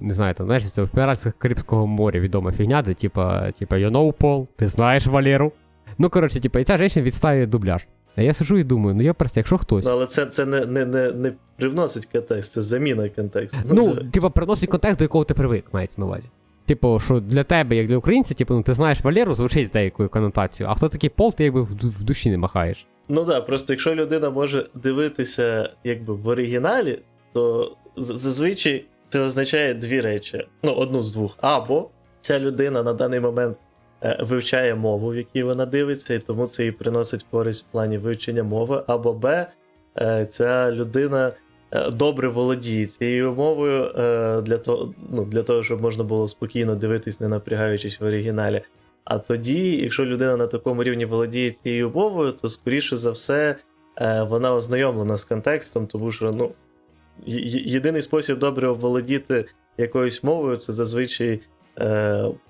не 0.02 0.12
знаю, 0.12 0.34
там, 0.34 0.46
знаєш, 0.46 0.72
це 0.72 0.82
в 0.82 0.88
піратах 0.88 1.32
Карибського 1.38 1.86
моря 1.86 2.20
відома 2.20 2.52
фігня, 2.52 2.82
де, 2.82 2.94
типа, 2.94 3.52
типа, 3.52 3.76
you 3.76 3.90
know, 3.90 4.12
Пол, 4.12 4.48
ти 4.56 4.66
знаєш 4.66 5.06
Валеру. 5.06 5.52
Ну, 5.98 6.10
коротше, 6.10 6.40
типа, 6.40 6.60
і 6.60 6.64
ця 6.64 6.78
жінка 6.78 7.00
відставить 7.00 7.50
дубляж. 7.50 7.86
А 8.16 8.22
я 8.22 8.34
сижу 8.34 8.58
і 8.58 8.64
думаю, 8.64 8.96
ну 8.96 9.02
я 9.02 9.14
просто, 9.14 9.40
якщо 9.40 9.58
хтось. 9.58 9.84
Ну, 9.84 9.90
але 9.90 10.06
це, 10.06 10.26
це 10.26 10.46
не, 10.46 10.66
не, 10.66 10.86
не, 10.86 11.12
не 11.12 11.32
привносить 11.56 12.06
контекст, 12.06 12.52
це 12.52 12.62
заміна 12.62 13.08
контексту. 13.08 13.58
Ну, 13.70 13.94
типа, 13.94 14.30
приносить 14.30 14.70
контекст, 14.70 14.98
до 14.98 15.04
якого 15.04 15.24
ти 15.24 15.34
привик, 15.34 15.64
мається 15.72 16.00
на 16.00 16.06
увазі. 16.06 16.28
Типу, 16.70 16.98
що 16.98 17.20
для 17.20 17.44
тебе, 17.44 17.76
як 17.76 17.86
для 17.86 17.96
українця, 17.96 18.34
типу, 18.34 18.54
ну 18.54 18.62
ти 18.62 18.74
знаєш 18.74 19.04
Валеру, 19.04 19.34
звучить 19.34 19.68
з 19.68 19.70
деякою 19.70 20.08
конотацією, 20.08 20.72
а 20.72 20.74
хто 20.74 20.88
такий 20.88 21.10
пол, 21.10 21.34
ти 21.34 21.44
якби 21.44 21.62
в 21.62 22.02
душі 22.02 22.30
не 22.30 22.38
махаєш. 22.38 22.86
Ну 23.08 23.24
так, 23.24 23.46
просто 23.46 23.72
якщо 23.72 23.94
людина 23.94 24.30
може 24.30 24.66
дивитися 24.74 25.70
якби 25.84 26.14
в 26.14 26.28
оригіналі, 26.28 26.98
то 27.32 27.72
зазвичай 27.96 28.84
це 29.08 29.20
означає 29.20 29.74
дві 29.74 30.00
речі. 30.00 30.46
Ну, 30.62 30.72
одну 30.72 31.02
з 31.02 31.12
двох. 31.12 31.38
Або 31.40 31.88
ця 32.20 32.38
людина 32.38 32.82
на 32.82 32.92
даний 32.92 33.20
момент 33.20 33.58
е, 34.02 34.18
вивчає 34.20 34.74
мову, 34.74 35.10
в 35.10 35.16
якій 35.16 35.42
вона 35.42 35.66
дивиться, 35.66 36.14
і 36.14 36.18
тому 36.18 36.46
це 36.46 36.64
їй 36.64 36.72
приносить 36.72 37.26
користь 37.30 37.66
в 37.68 37.72
плані 37.72 37.98
вивчення 37.98 38.42
мови, 38.42 38.84
або 38.86 39.12
Б, 39.12 39.46
е, 39.98 40.26
ця 40.26 40.72
людина 40.72 41.32
добре 41.92 42.28
володіє 42.28 42.86
цією 42.86 43.32
мовою 43.32 43.90
для 44.42 44.58
того, 44.58 44.94
ну, 45.10 45.24
для 45.24 45.42
того, 45.42 45.62
щоб 45.62 45.82
можна 45.82 46.04
було 46.04 46.28
спокійно 46.28 46.74
дивитись, 46.74 47.20
не 47.20 47.28
напрягаючись 47.28 48.00
в 48.00 48.04
оригіналі. 48.04 48.62
А 49.04 49.18
тоді, 49.18 49.76
якщо 49.76 50.04
людина 50.04 50.36
на 50.36 50.46
такому 50.46 50.84
рівні 50.84 51.04
володіє 51.04 51.50
цією 51.50 51.90
мовою, 51.90 52.32
то 52.32 52.48
скоріше 52.48 52.96
за 52.96 53.10
все 53.10 53.56
вона 54.20 54.54
ознайомлена 54.54 55.16
з 55.16 55.24
контекстом, 55.24 55.86
тому 55.86 56.12
що 56.12 56.32
ну, 56.32 56.52
єдиний 57.26 58.02
спосіб 58.02 58.38
добре 58.38 58.68
оволодіти 58.68 59.44
якоюсь 59.78 60.24
мовою 60.24 60.56
це 60.56 60.72
зазвичай 60.72 61.40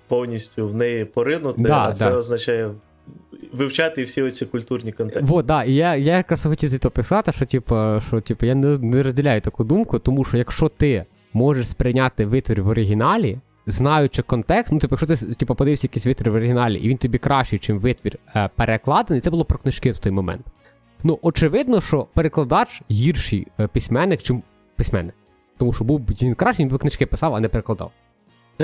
повністю 0.07 0.67
в 0.67 0.75
неї 0.75 1.05
поринути, 1.05 1.61
да, 1.61 1.79
а 1.79 1.91
це 1.91 2.09
да. 2.09 2.15
означає 2.15 2.71
вивчати 3.53 4.03
всі 4.03 4.21
оці 4.21 4.45
культурні 4.45 4.91
контексти. 4.91 5.33
Вот, 5.33 5.45
да, 5.45 5.63
і 5.63 5.73
я 5.73 5.95
я 5.95 6.17
якраз 6.17 6.43
хотів 6.43 6.69
звідти 6.69 6.89
писати, 6.89 7.31
що 7.31 7.45
типу, 7.45 7.75
що 8.07 8.21
типу, 8.21 8.45
я 8.45 8.55
не, 8.55 8.77
не 8.77 9.03
розділяю 9.03 9.41
таку 9.41 9.63
думку, 9.63 9.99
тому 9.99 10.23
що 10.23 10.37
якщо 10.37 10.69
ти 10.69 11.05
можеш 11.33 11.67
сприйняти 11.67 12.25
витвір 12.25 12.63
в 12.63 12.67
оригіналі, 12.67 13.39
знаючи 13.65 14.21
контекст, 14.21 14.73
ну 14.73 14.79
типу, 14.79 14.97
якщо 15.01 15.07
ти 15.27 15.35
типу, 15.35 15.55
подивився 15.55 15.87
якийсь 15.87 16.05
витвір 16.05 16.31
в 16.31 16.35
оригіналі, 16.35 16.79
і 16.79 16.87
він 16.87 16.97
тобі 16.97 17.17
кращий, 17.17 17.59
чим 17.59 17.79
витвір 17.79 18.19
е, 18.35 18.49
перекладений, 18.55 19.21
це 19.21 19.29
було 19.29 19.45
про 19.45 19.57
книжки 19.57 19.91
в 19.91 19.97
той 19.97 20.11
момент. 20.11 20.45
Ну, 21.03 21.19
очевидно, 21.21 21.81
що 21.81 22.07
перекладач 22.13 22.81
гірший 22.91 23.47
е, 23.59 23.67
письменник, 23.67 24.21
чим 24.21 24.43
письменник. 24.75 25.15
Тому 25.57 25.73
що 25.73 25.83
був 25.83 26.01
він 26.21 26.35
кращий, 26.35 26.65
він 26.65 26.71
би 26.71 26.77
книжки 26.77 27.05
писав, 27.05 27.35
а 27.35 27.39
не 27.39 27.49
перекладав. 27.49 27.91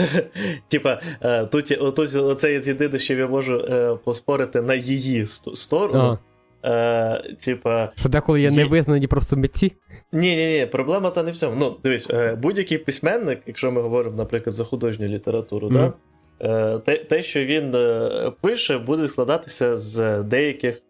Типа, 0.68 1.02
е, 1.22 1.46
тут 1.46 1.78
оце 2.16 2.54
є 2.54 2.62
єдине, 2.66 3.00
що 3.00 3.14
я 3.14 3.28
можу 3.28 3.56
е, 3.56 3.96
поспорити 4.04 4.62
на 4.62 4.74
її 4.74 5.26
сторону. 5.54 6.18
Е, 6.64 7.36
типа, 7.46 7.92
Що 7.96 8.10
деколи 8.10 8.42
є, 8.42 8.52
невизнані 8.52 9.08
просто 9.08 9.38
митці? 9.38 9.72
Ні, 10.12 10.36
ні, 10.36 10.60
ні, 10.60 10.66
проблема 10.66 11.12
та 11.12 11.24
не 11.24 11.32
в 11.32 11.38
цьому. 11.38 11.56
Ну, 11.60 11.78
дивись, 11.84 12.08
е, 12.10 12.36
будь-який 12.36 12.78
письменник, 12.78 13.40
якщо 13.46 13.72
ми 13.72 13.82
говоримо, 13.82 14.18
наприклад, 14.18 14.56
за 14.56 14.64
художню 14.64 15.08
літературу, 15.08 15.70
да, 15.70 15.94
те, 16.80 16.98
те, 16.98 17.22
що 17.22 17.44
він 17.44 17.76
пише, 18.42 18.78
буде 18.78 19.08
складатися 19.08 19.78
з 19.78 20.24
деяких 20.24 20.82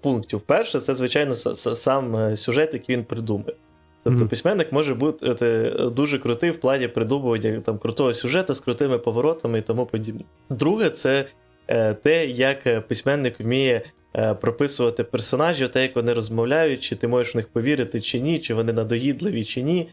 пунктів. 0.00 0.40
Перше, 0.40 0.80
це, 0.80 0.94
звичайно, 0.94 1.34
сам 1.34 2.36
сюжет, 2.36 2.74
який 2.74 2.96
він 2.96 3.04
придумає. 3.04 3.54
Тобто 4.04 4.24
mm-hmm. 4.24 4.28
письменник 4.28 4.72
може 4.72 4.94
бути 4.94 5.36
е, 5.42 5.90
дуже 5.90 6.18
крутий 6.18 6.50
в 6.50 6.56
плані 6.56 6.88
придумування 6.88 7.60
там 7.60 7.78
крутого 7.78 8.14
сюжету 8.14 8.54
з 8.54 8.60
крутими 8.60 8.98
поворотами 8.98 9.58
і 9.58 9.62
тому 9.62 9.86
подібне. 9.86 10.22
Друге, 10.50 10.90
це 10.90 11.24
е, 11.68 11.94
те, 11.94 12.26
як 12.26 12.88
письменник 12.88 13.40
вміє 13.40 13.82
е, 14.16 14.34
прописувати 14.34 15.04
персонажів, 15.04 15.68
те, 15.68 15.82
як 15.82 15.96
вони 15.96 16.14
розмовляють, 16.14 16.80
чи 16.82 16.96
ти 16.96 17.08
можеш 17.08 17.34
в 17.34 17.36
них 17.36 17.48
повірити 17.48 18.00
чи 18.00 18.20
ні, 18.20 18.38
чи 18.38 18.54
вони 18.54 18.72
надоїдливі 18.72 19.44
чи 19.44 19.62
ні, 19.62 19.88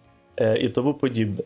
і 0.59 0.69
тому 0.69 0.93
подібне. 0.93 1.43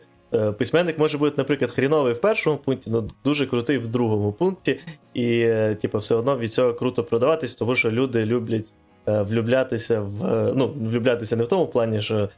Письменник 0.58 0.98
може 0.98 1.18
бути, 1.18 1.34
наприклад, 1.38 1.70
хріновий 1.70 2.12
в 2.12 2.20
першому 2.20 2.56
пункті, 2.56 2.90
але 2.92 3.02
дуже 3.24 3.46
крутий 3.46 3.78
в 3.78 3.88
другому 3.88 4.32
пункті, 4.32 4.80
і 5.14 5.48
типу, 5.80 5.98
все 5.98 6.14
одно 6.14 6.38
від 6.38 6.52
цього 6.52 6.74
круто 6.74 7.04
продаватись, 7.04 7.54
тому 7.54 7.74
що 7.74 7.90
люди 7.90 8.24
люблять 8.24 8.74
влюблятися 9.06 10.00
в 10.00 10.52
ну, 10.56 10.74
влюблятися 10.76 11.36
не 11.36 11.44
в 11.44 11.48
тому 11.48 11.66
плані, 11.66 12.00
що 12.00 12.16
Е, 12.16 12.28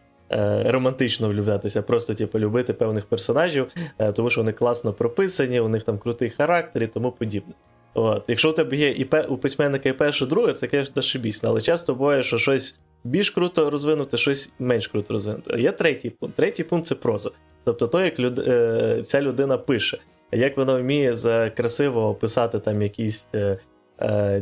романтично 0.65 1.29
влюблятися, 1.29 1.83
просто 1.83 2.15
типу, 2.15 2.39
любити 2.39 2.73
певних 2.73 3.07
персонажів, 3.07 3.73
е, 3.99 4.13
тому 4.13 4.31
що 4.31 4.41
вони 4.41 4.53
класно 4.53 4.93
прописані, 4.93 5.61
у 5.61 5.69
них 5.69 5.83
там 5.83 5.99
крутий 5.99 6.31
характер 6.31 6.83
і 6.83 6.87
тому 6.87 7.13
подібне. 7.13 7.55
От. 7.95 8.25
Якщо 8.29 8.51
у 8.51 8.53
тебе 8.53 8.77
є 8.77 8.89
і 8.89 9.09
у 9.29 9.37
письменника 9.37 9.89
і 9.89 9.93
перше, 9.93 10.25
і 10.25 10.29
друге, 10.29 10.53
це, 10.53 10.69
звісно, 10.73 11.03
шибісно, 11.03 11.49
але 11.49 11.61
часто 11.61 11.95
буває, 11.95 12.23
що 12.23 12.39
щось 12.39 12.75
більш 13.05 13.31
круто 13.31 13.71
розвинуте, 13.71 14.17
щось 14.17 14.51
менш 14.59 14.87
круто 14.87 15.13
розвинуте. 15.13 15.61
Є 15.61 15.73
третій 15.73 16.11
пункт. 16.11 16.37
Третій 16.37 16.65
пункт 16.65 16.87
це 16.87 16.95
проза. 16.95 17.31
Тобто, 17.65 17.87
то, 17.87 18.05
як 18.05 18.19
люд... 18.19 18.39
Е, 18.39 19.03
ця 19.05 19.21
людина 19.23 19.59
пише, 19.59 19.99
як 20.33 20.57
вона 20.57 20.79
вміє 20.79 21.15
за 21.15 21.51
красиво 21.51 22.09
описати 22.09 22.59
там 22.59 22.83
якісь 22.83 23.29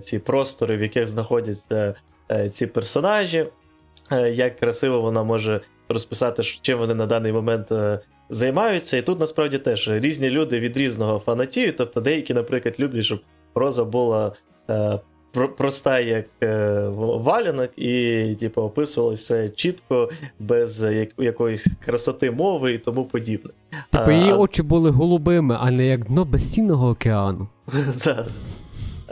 ці 0.03 0.19
простори, 0.19 0.77
в 0.77 0.83
яких 0.83 1.07
знаходяться 1.07 1.95
ці 2.53 2.67
персонажі. 2.67 3.47
Як 4.33 4.57
красиво 4.57 5.01
вона 5.01 5.23
може 5.23 5.61
розписати, 5.89 6.43
чим 6.43 6.79
вони 6.79 6.95
на 6.95 7.07
даний 7.07 7.33
момент 7.33 7.73
е, 7.73 8.01
займаються. 8.29 8.97
І 8.97 9.03
тут 9.03 9.21
насправді 9.21 9.59
теж 9.59 9.91
різні 9.91 10.31
люди 10.31 10.61
від 10.61 10.77
різного 10.77 11.19
фанатіють. 11.19 11.77
Тобто 11.77 12.01
деякі, 12.01 12.35
наприклад, 12.35 12.77
люблять, 12.79 13.05
щоб 13.05 13.21
проза 13.53 13.85
була 13.85 14.33
е, 14.71 14.99
проста, 15.57 16.01
як 16.01 16.27
е, 16.43 16.89
валянок, 16.99 17.71
і 17.77 18.37
типу, 18.41 18.63
описувалося 18.63 19.49
чітко, 19.49 20.11
без 20.39 20.87
якоїсь 21.19 21.67
красоти 21.85 22.31
мови 22.31 22.73
і 22.73 22.79
тому 22.79 23.05
подібне. 23.05 23.51
Тобто 23.91 24.11
її 24.13 24.33
очі 24.33 24.63
були 24.63 24.91
голубими, 24.91 25.57
а 25.61 25.71
не 25.71 25.87
як 25.87 26.05
дно 26.05 26.25
безцінного 26.25 26.89
океану. 26.89 27.49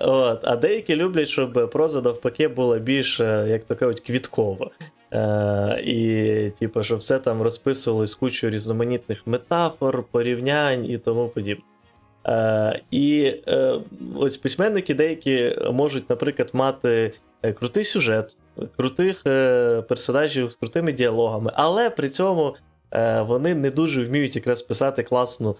От, 0.02 0.40
А 0.44 0.56
деякі 0.56 0.96
люблять, 0.96 1.28
щоб 1.28 1.70
проза 1.72 2.00
навпаки 2.00 2.48
була 2.48 2.78
більш, 2.78 3.20
як 3.20 3.64
то 3.64 3.76
кажуть, 3.76 4.00
квіткова. 4.00 4.70
Е, 5.12 5.82
І, 5.84 6.50
типу, 6.58 6.82
щоб 6.82 6.98
все 6.98 7.18
там 7.18 7.42
розписувалось 7.42 8.14
кучою 8.14 8.52
різноманітних 8.52 9.26
метафор, 9.26 10.04
порівнянь 10.10 10.90
і 10.90 10.98
тому 10.98 11.28
подібне. 11.28 11.64
Е, 12.26 12.80
І 12.90 13.34
е, 13.48 13.80
ось 14.16 14.36
письменники 14.36 14.94
деякі 14.94 15.56
можуть, 15.72 16.10
наприклад, 16.10 16.50
мати 16.52 17.12
е, 17.42 17.52
крутий 17.52 17.84
сюжет, 17.84 18.36
крутих 18.76 19.22
е, 19.26 19.82
персонажів 19.82 20.50
з 20.50 20.56
крутими 20.56 20.92
діалогами, 20.92 21.52
але 21.54 21.90
при 21.90 22.08
цьому 22.08 22.56
е, 22.90 23.22
вони 23.22 23.54
не 23.54 23.70
дуже 23.70 24.04
вміють 24.04 24.36
якраз 24.36 24.62
писати 24.62 25.02
класну 25.02 25.56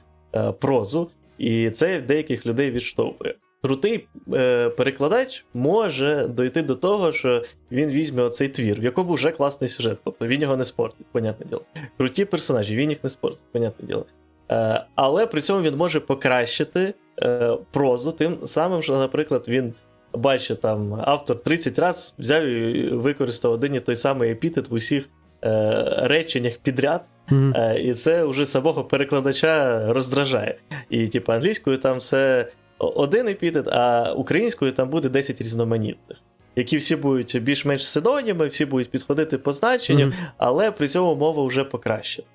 прозу, 0.61 1.11
і 1.38 1.70
це 1.70 2.00
деяких 2.00 2.46
людей 2.46 2.70
відштовхує 2.70 3.35
крутий 3.62 4.09
е, 4.35 4.68
перекладач 4.68 5.44
може 5.55 6.27
дойти 6.29 6.62
до 6.62 6.75
того, 6.75 7.12
що 7.12 7.42
він 7.72 7.90
візьме 7.90 8.22
оцей 8.22 8.48
твір, 8.48 8.81
в 8.81 8.85
якому 8.85 9.14
вже 9.14 9.31
класний 9.31 9.70
сюжет, 9.70 9.98
тобто 10.05 10.27
він 10.27 10.42
його 10.42 10.57
не 10.57 10.64
спортить, 10.64 11.07
понятне 11.12 11.46
діло. 11.46 11.62
Круті 11.96 12.25
персонажі, 12.25 12.77
він 12.77 12.90
їх 12.90 13.05
не 13.05 13.11
спортить, 13.11 13.44
понятне 13.53 13.87
діло. 13.87 14.07
Е, 14.51 14.85
але 14.94 15.27
при 15.27 15.40
цьому 15.40 15.62
він 15.62 15.77
може 15.77 16.01
покращити 16.01 16.94
е, 17.22 17.57
прозу, 17.70 18.12
тим 18.12 18.46
самим, 18.46 18.83
що, 18.83 18.98
наприклад, 18.98 19.44
він. 19.48 19.75
Бачить, 20.14 20.61
там 20.61 21.03
автор 21.05 21.42
30 21.42 21.79
разів 21.79 22.14
взяв 22.18 22.44
і 22.44 22.88
використав 22.88 23.53
один 23.53 23.75
і 23.75 23.81
той 23.81 23.96
самий 23.96 24.31
епітет 24.31 24.68
в 24.68 24.75
усіх 24.75 25.09
е, 25.44 25.85
реченнях 26.03 26.57
підряд, 26.57 27.09
mm-hmm. 27.31 27.53
е, 27.57 27.83
і 27.83 27.94
це 27.94 28.25
вже 28.25 28.44
самого 28.44 28.85
перекладача 28.85 29.87
роздражає. 29.92 30.57
І, 30.90 31.09
типу, 31.09 31.33
англійською 31.33 31.77
там 31.77 31.96
все 31.96 32.48
один 32.87 33.29
епітет, 33.29 33.68
а 33.68 34.12
українською 34.12 34.73
там 34.73 34.88
буде 34.88 35.09
10 35.09 35.40
різноманітних. 35.40 36.18
Які 36.57 36.77
всі 36.77 36.97
будуть 36.97 37.42
більш-менш 37.42 37.88
синоніми, 37.88 38.47
всі 38.47 38.64
будуть 38.64 38.90
підходити 38.90 39.38
по 39.38 39.53
значенню, 39.53 40.07
mm-hmm. 40.07 40.31
але 40.37 40.71
при 40.71 40.88
цьому 40.88 41.14
мова 41.14 41.47
вже 41.47 41.64
покращена. 41.64 42.29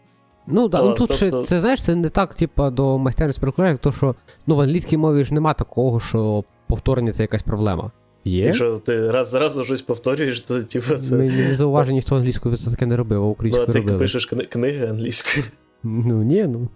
Ну 0.48 0.68
да, 0.68 0.82
ну 0.82 0.90
тут 0.90 0.98
тобто... 0.98 1.16
ще, 1.16 1.44
це 1.44 1.60
знаєш, 1.60 1.84
це 1.84 1.96
не 1.96 2.10
так, 2.10 2.34
типа, 2.34 2.70
до 2.70 2.98
майстерності 2.98 3.42
як 3.58 3.78
то, 3.78 3.92
що 3.92 4.16
ну, 4.48 4.56
в 4.56 4.62
англійській 4.62 4.98
мові 4.98 5.24
ж 5.24 5.34
нема 5.34 5.54
такого, 5.54 6.00
що 6.00 6.44
повторення 6.68 7.12
це 7.12 7.24
якась 7.24 7.44
проблема. 7.44 7.92
Є? 8.26 8.46
Якщо 8.46 8.78
ти 8.78 9.08
раз 9.08 9.30
за 9.30 9.40
разом 9.40 9.66
щось 9.66 9.82
повторюєш, 9.82 10.42
то 10.42 10.64
типу, 10.64 10.96
це. 10.96 11.16
Ми 11.16 11.24
не 11.24 11.56
зауважені, 11.56 11.96
ніхто 11.96 12.16
англійською 12.16 12.58
це 12.58 12.72
таке 12.72 12.86
не 12.86 12.98
робив, 12.98 13.24
а 13.24 13.26
українською 13.26 13.66
Ну, 13.68 13.72
а 13.72 13.74
ти 13.74 13.80
робили. 13.80 14.00
пишеш 14.00 14.26
книги 14.26 14.88
англійською. 14.88 15.46
Ну, 15.84 16.24
ні, 16.24 16.48
ну. 16.48 16.68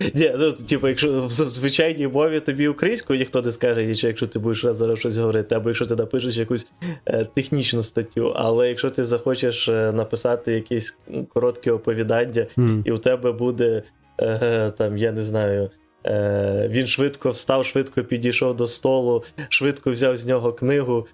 Ні, 0.14 0.32
ну, 0.38 0.52
Типу, 0.52 0.88
якщо 0.88 1.26
в 1.26 1.30
звичайній 1.30 2.08
мові 2.08 2.40
тобі 2.40 2.68
українською 2.68 3.18
ніхто 3.18 3.42
не 3.42 3.52
скаже, 3.52 3.84
нічого, 3.84 4.08
якщо 4.08 4.26
ти 4.26 4.38
будеш 4.38 4.64
раз 4.64 4.76
зараз 4.76 4.98
щось 4.98 5.16
говорити, 5.16 5.54
або 5.54 5.68
якщо 5.68 5.86
ти 5.86 5.96
напишеш 5.96 6.36
якусь 6.36 6.72
е, 7.06 7.24
технічну 7.24 7.82
статтю. 7.82 8.32
Але 8.36 8.68
якщо 8.68 8.90
ти 8.90 9.04
захочеш 9.04 9.68
е, 9.68 9.92
написати 9.92 10.52
якесь 10.52 10.96
коротке 11.28 11.72
оповідання, 11.72 12.46
mm. 12.56 12.82
і 12.84 12.92
у 12.92 12.98
тебе 12.98 13.32
буде 13.32 13.82
е, 14.20 14.70
там, 14.70 14.98
я 14.98 15.12
не 15.12 15.22
знаю. 15.22 15.70
Е, 16.06 16.68
він 16.70 16.86
швидко 16.86 17.30
встав, 17.30 17.66
швидко 17.66 18.02
підійшов 18.02 18.56
до 18.56 18.66
столу, 18.66 19.24
швидко 19.48 19.90
взяв 19.90 20.16
з 20.16 20.26
нього 20.26 20.52
книгу, 20.52 21.06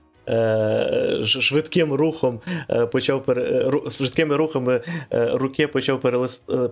швидким 1.25 1.93
рухом 1.93 2.41
е, 2.71 2.87
почав 2.87 3.25
швидкими 3.91 4.37
рухами 4.37 4.81
е, 5.13 5.31
руки 5.35 5.67
почав 5.67 6.01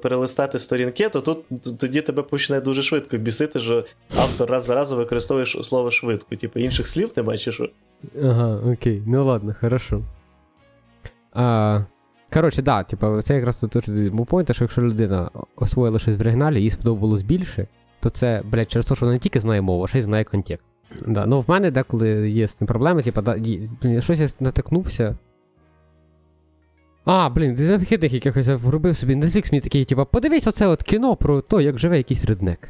перелистати 0.02 0.58
сторінки, 0.58 1.08
то 1.08 1.20
тут 1.20 1.38
тоді 1.80 2.00
тебе 2.00 2.22
почне 2.22 2.60
дуже 2.60 2.82
швидко 2.82 3.16
бісити, 3.16 3.60
що 3.60 3.84
автор 4.16 4.50
раз 4.50 4.64
за 4.64 4.74
разом 4.74 4.98
використовує 4.98 5.46
слово 5.46 5.90
швидко. 5.90 6.36
Типу 6.36 6.60
інших 6.60 6.86
слів 6.88 7.12
немає 7.16 7.38
чи 7.38 7.52
що. 7.52 7.68
Ага, 8.22 8.60
окей, 8.72 9.02
ну 9.06 9.24
ладно, 9.24 9.54
хорошо. 9.60 10.02
А, 11.32 11.80
Коротше, 12.32 12.62
да, 12.62 12.82
типу, 12.82 13.22
це 13.22 13.34
якраз 13.34 13.56
тут 13.56 13.76
point, 13.76 14.52
що 14.52 14.64
якщо 14.64 14.82
людина 14.82 15.30
освоїла 15.56 15.98
щось 15.98 16.18
в 16.18 16.20
оригіналі, 16.20 16.62
їй 16.62 16.70
сподобалось 16.70 17.22
більше, 17.22 17.66
то 18.00 18.10
це, 18.10 18.42
блядь, 18.44 18.70
через 18.70 18.86
те, 18.86 18.94
що 18.94 19.06
вона 19.06 19.12
не 19.12 19.18
тільки 19.18 19.40
знає 19.40 19.60
мову, 19.60 19.84
а 19.84 19.86
ще 19.86 19.98
й 19.98 20.02
знає 20.02 20.24
контекст. 20.24 20.67
Да, 21.06 21.26
Ну 21.26 21.40
в 21.40 21.44
мене 21.50 21.70
деколи 21.70 22.30
є 22.30 22.48
з 22.48 22.52
цим 22.52 22.66
проблеми, 22.66 23.02
типа, 23.02 23.22
да, 23.22 23.36
щось 24.00 24.18
я 24.18 24.28
натикнувся. 24.40 25.16
А, 27.04 27.28
блін, 27.28 27.54
ти 27.54 27.76
вихідних 27.76 28.12
якихось 28.12 28.46
вробив 28.46 28.96
собі 28.96 29.14
Netflix 29.14 29.52
мені 29.52 29.60
такий, 29.60 29.84
типу, 29.84 30.06
подивись 30.06 30.46
оце 30.46 30.66
от 30.66 30.82
кіно 30.82 31.16
про 31.16 31.40
те, 31.40 31.62
як 31.62 31.78
живе 31.78 31.96
якийсь 31.96 32.24
реднек. 32.24 32.68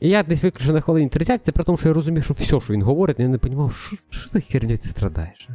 І 0.00 0.08
я 0.08 0.22
десь 0.22 0.42
виключив 0.42 0.74
на 0.74 0.80
хвилині 0.80 1.08
30, 1.08 1.44
це 1.44 1.52
при 1.52 1.64
тому, 1.64 1.78
що 1.78 1.88
я 1.88 1.94
розумів, 1.94 2.24
що 2.24 2.34
все, 2.34 2.60
що 2.60 2.72
він 2.72 2.82
говорить, 2.82 3.18
я 3.18 3.28
не 3.28 3.38
розумів, 3.42 3.72
що, 3.76 3.96
що 4.10 4.28
за 4.28 4.40
херня 4.40 4.76
ти 4.76 4.88
страдаєш. 4.88 5.48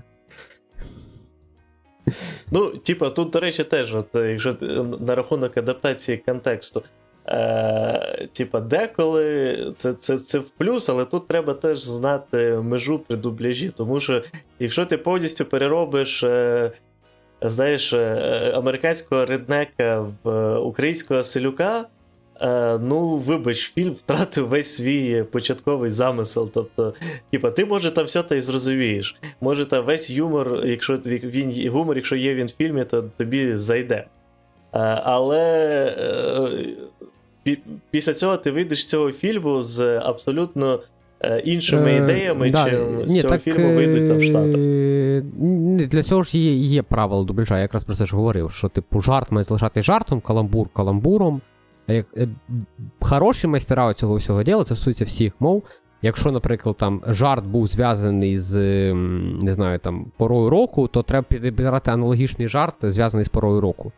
Ну, 2.51 2.69
типа, 2.69 3.09
тут, 3.09 3.29
до 3.29 3.39
речі, 3.39 3.63
теж, 3.63 3.95
от, 3.95 4.07
якщо 4.13 4.57
на 4.99 5.15
рахунок 5.15 5.57
адаптації 5.57 6.17
контексту. 6.17 6.83
Е, 7.27 8.27
Типа, 8.33 8.59
деколи 8.59 9.57
це 9.77 9.93
це, 9.93 10.17
це 10.17 10.39
в 10.39 10.49
плюс, 10.49 10.89
але 10.89 11.05
тут 11.05 11.27
треба 11.27 11.53
теж 11.53 11.83
знати 11.83 12.59
межу 12.63 12.99
при 12.99 13.17
дубляжі. 13.17 13.71
Тому 13.77 13.99
що 13.99 14.21
якщо 14.59 14.85
ти 14.85 14.97
повністю 14.97 15.45
переробиш 15.45 16.23
е, 16.23 16.71
знаєш, 17.41 17.93
е, 17.93 18.51
американського 18.55 19.25
реднека 19.25 20.05
в 20.23 20.57
українського 20.57 21.23
селюка, 21.23 21.85
е, 22.41 22.77
ну, 22.77 23.15
вибач, 23.15 23.73
фільм 23.73 23.91
втратив 23.91 24.47
весь 24.47 24.75
свій 24.75 25.23
початковий 25.23 25.91
замисел. 25.91 26.49
Тобто, 26.53 26.93
типа, 27.31 27.51
ти 27.51 27.65
може 27.65 27.91
там 27.91 28.05
все 28.05 28.23
та 28.23 28.35
й 28.35 28.41
зрозумієш. 28.41 29.15
Може, 29.41 29.65
там 29.65 29.85
весь 29.85 30.09
юмор, 30.09 30.61
якщо 30.65 30.95
він 30.95 31.69
гумор, 31.69 31.95
якщо 31.95 32.15
є 32.15 32.35
він 32.35 32.47
в 32.47 32.55
фільмі, 32.55 32.83
то 32.83 33.01
тобі 33.17 33.55
зайде. 33.55 33.95
Е, 33.95 34.05
але 35.03 36.69
після 37.91 38.13
цього 38.13 38.37
ти 38.37 38.51
вийдеш 38.51 38.83
з 38.83 38.85
цього 38.85 39.11
фільму 39.11 39.61
з 39.61 39.99
абсолютно 39.99 40.79
іншими 41.43 41.95
ідеями, 41.95 42.49
да, 42.49 42.69
чим 42.69 42.97
ні, 42.97 43.07
з 43.07 43.21
цього 43.21 43.33
так, 43.33 43.43
фільму 43.43 43.75
вийдуть 43.75 44.07
там 44.07 44.17
в 44.17 44.23
Штатах. 44.23 44.61
Для 45.89 46.03
цього 46.03 46.23
ж 46.23 46.37
є 46.37 46.53
є 46.53 46.83
правила 46.83 47.23
дубляжа, 47.23 47.55
я 47.55 47.61
якраз 47.61 47.83
про 47.83 47.95
це 47.95 48.05
ж 48.05 48.15
говорив, 48.15 48.51
що 48.51 48.69
типу 48.69 49.01
жарт 49.01 49.31
має 49.31 49.43
залишати 49.43 49.81
жартом, 49.81 50.21
каламбур 50.21 50.69
каламбуром. 50.69 51.41
Як, 51.87 52.05
Хороші 52.99 53.47
майстера 53.47 53.93
цього 53.93 54.15
всього 54.15 54.43
діла, 54.43 54.63
це 54.63 54.75
стосується 54.75 55.05
всіх 55.05 55.33
мов. 55.39 55.63
Якщо, 56.01 56.31
наприклад, 56.31 56.77
там 56.77 57.01
жарт 57.07 57.45
був 57.45 57.67
зв'язаний 57.67 58.39
з 58.39 58.55
не 59.43 59.53
знаю, 59.53 59.79
там, 59.79 60.11
порою 60.17 60.49
року, 60.49 60.87
то 60.87 61.03
треба 61.03 61.25
підбирати 61.29 61.91
аналогічний 61.91 62.47
жарт, 62.47 62.75
зв'язаний 62.81 63.25
з 63.25 63.29
порою 63.29 63.61
року. 63.61 63.91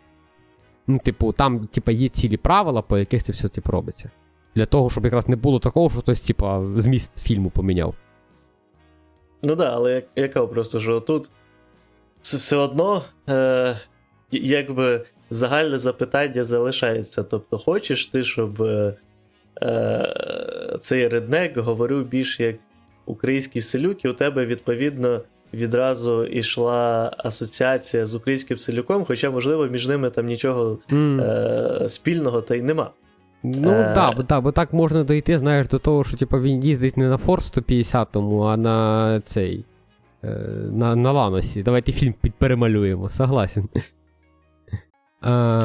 Ну, 0.92 1.00
типу, 1.00 1.32
там 1.32 1.68
типу, 1.68 1.92
є 1.92 2.10
цілі 2.10 2.38
правила, 2.38 2.82
по 2.82 2.98
яких 2.98 3.24
це 3.24 3.32
все 3.32 3.50
типу, 3.50 3.72
робиться. 3.72 4.10
Для 4.56 4.66
того, 4.66 4.90
щоб 4.90 5.06
якраз 5.06 5.30
не 5.30 5.36
було 5.36 5.60
такого, 5.60 5.90
що 5.90 6.00
хтось, 6.00 6.22
типу, 6.22 6.74
зміст 6.78 7.20
фільму 7.20 7.50
поміняв. 7.50 7.96
Ну 9.44 9.56
да, 9.56 9.74
але 9.74 10.02
я 10.16 10.28
просто, 10.28 10.80
що 10.80 11.00
тут 11.00 11.30
все 12.22 12.58
одно 12.58 13.04
е, 13.30 13.78
якби 14.32 15.06
загальне 15.30 15.78
запитання 15.78 16.44
залишається. 16.44 17.24
Тобто, 17.24 17.58
хочеш 17.58 18.06
ти, 18.06 18.24
щоб 18.24 18.62
е, 18.62 18.94
цей 20.82 21.08
реднек 21.08 21.58
говорив 21.58 22.08
більш 22.08 22.40
як 22.40 22.56
український 23.06 23.62
селюк, 23.62 24.06
і 24.06 24.10
у 24.10 24.14
тебе 24.14 24.46
відповідно 24.46 25.22
відразу 25.54 26.26
йшла 26.26 27.12
асоціація 27.18 28.06
з 28.06 28.16
українським 28.16 28.58
селюком, 28.58 29.06
хоча, 29.06 29.32
можливо, 29.32 29.66
між 29.66 29.88
ними 29.88 30.10
там 30.10 30.26
нічого 30.26 30.78
mm. 30.90 31.22
е, 31.22 31.90
спільного 31.90 32.42
та 32.42 32.56
й 32.56 32.62
нема. 32.62 32.92
Ну 33.44 33.70
так, 33.70 33.96
да, 33.96 34.12
бо, 34.12 34.24
да, 34.24 34.42
бо 34.42 34.52
так 34.52 34.74
можна 34.74 35.04
дойти, 35.04 35.40
знаєш, 35.40 35.68
до 35.68 35.80
того, 35.80 36.04
що 36.04 36.18
типу, 36.18 36.40
він 36.42 36.64
їздить 36.64 36.98
не 36.98 37.10
на 37.10 37.18
Форд 37.18 37.44
150, 37.44 38.08
а 38.16 38.58
на 38.58 39.22
цей. 39.26 39.66
Е, 40.24 40.28
на 40.72 40.96
на 40.96 41.12
Ланосі. 41.12 41.64
Давайте 41.64 41.92
фільм 41.92 42.14
перемалюємо, 42.38 43.10
согласен. 43.10 43.70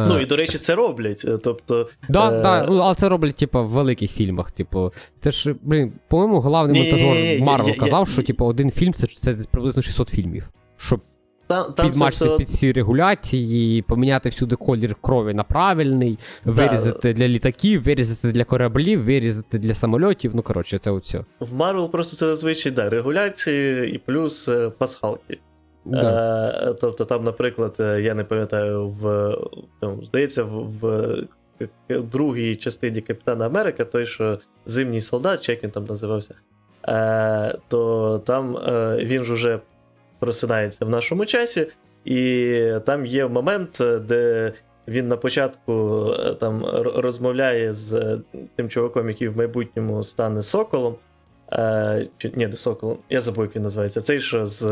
Ну, 0.08 0.20
і 0.20 0.26
до 0.26 0.36
речі, 0.36 0.58
це 0.58 0.74
роблять. 0.74 1.24
Е, 1.28 1.38
тобто... 1.44 1.88
Да, 2.08 2.38
е... 2.38 2.42
да, 2.42 2.66
ну, 2.66 2.78
але 2.78 2.94
це 2.94 3.08
роблять, 3.08 3.36
типу, 3.36 3.64
в 3.64 3.68
великих 3.68 4.10
фільмах. 4.10 4.50
Типу, 4.50 4.92
це 5.20 5.32
ж, 5.32 5.54
блін, 5.62 5.92
по-моєму, 6.08 6.40
головний 6.40 6.82
монтажер 6.82 7.40
Марвел 7.40 7.76
казав, 7.76 8.08
що 8.08 8.22
типу, 8.22 8.44
один 8.44 8.70
фільм 8.70 8.92
це, 8.92 9.06
це 9.06 9.36
приблизно 9.50 9.82
600 9.82 10.08
фільмів. 10.08 10.48
Щоб 10.76 11.00
там, 11.46 11.72
там 11.72 11.90
підмачити 11.90 12.24
все... 12.24 12.36
під 12.36 12.48
всі 12.48 12.72
регуляції, 12.72 13.82
поміняти 13.82 14.28
всюди 14.28 14.56
колір 14.56 14.96
крові 15.00 15.34
на 15.34 15.44
правильний, 15.44 16.18
да. 16.44 16.52
вирізати 16.52 17.12
для 17.12 17.28
літаків, 17.28 17.82
вирізати 17.82 18.32
для 18.32 18.44
кораблів, 18.44 19.04
вирізати 19.04 19.58
для 19.58 19.74
самольотів. 19.74 20.32
Ну, 20.34 20.42
коротше, 20.42 20.78
це 20.78 20.90
все. 20.90 21.24
В 21.40 21.54
Марвел 21.54 21.90
просто 21.90 22.16
це 22.16 22.26
зазвичай 22.26 22.72
да, 22.72 22.90
регуляції 22.90 23.90
і 23.94 23.98
плюс 23.98 24.48
е, 24.48 24.70
пасхалки. 24.70 25.38
Да. 25.86 26.70
Е, 26.70 26.74
Тобто, 26.74 27.04
там, 27.04 27.24
наприклад, 27.24 27.76
е, 27.80 28.00
я 28.00 28.14
не 28.14 28.24
пам'ятаю, 28.24 28.88
в 28.88 29.34
там, 29.80 30.04
здається, 30.04 30.42
в, 30.42 30.68
в 31.88 32.02
другій 32.02 32.56
частині 32.56 33.00
Капітана 33.00 33.46
Америка, 33.46 33.84
той, 33.84 34.06
що 34.06 34.38
зимній 34.64 35.00
солдат, 35.00 35.42
чи 35.42 35.52
як 35.52 35.64
він 35.64 35.70
там 35.70 35.84
називався, 35.84 36.34
е, 36.88 37.58
то 37.68 38.18
там 38.18 38.54
він 38.98 39.24
ж 39.24 39.32
уже 39.32 39.60
просинається 40.18 40.84
в 40.84 40.88
нашому 40.88 41.26
часі, 41.26 41.66
і 42.04 42.72
там 42.86 43.06
є 43.06 43.26
момент, 43.26 43.82
де 44.00 44.52
він 44.88 45.08
на 45.08 45.16
початку 45.16 46.06
там 46.40 46.64
розмовляє 46.94 47.72
з 47.72 48.18
тим 48.56 48.68
чуваком, 48.68 49.08
який 49.08 49.28
в 49.28 49.36
майбутньому 49.36 50.04
стане 50.04 50.42
соколом. 50.42 50.94
Чи, 52.18 52.32
Ні, 52.34 52.46
не 52.46 52.56
соколом, 52.56 52.98
я 53.10 53.20
забув, 53.20 53.44
як 53.44 53.56
він 53.56 53.62
називається. 53.62 54.00
Цей 54.00 54.20
що 54.20 54.46
з 54.46 54.62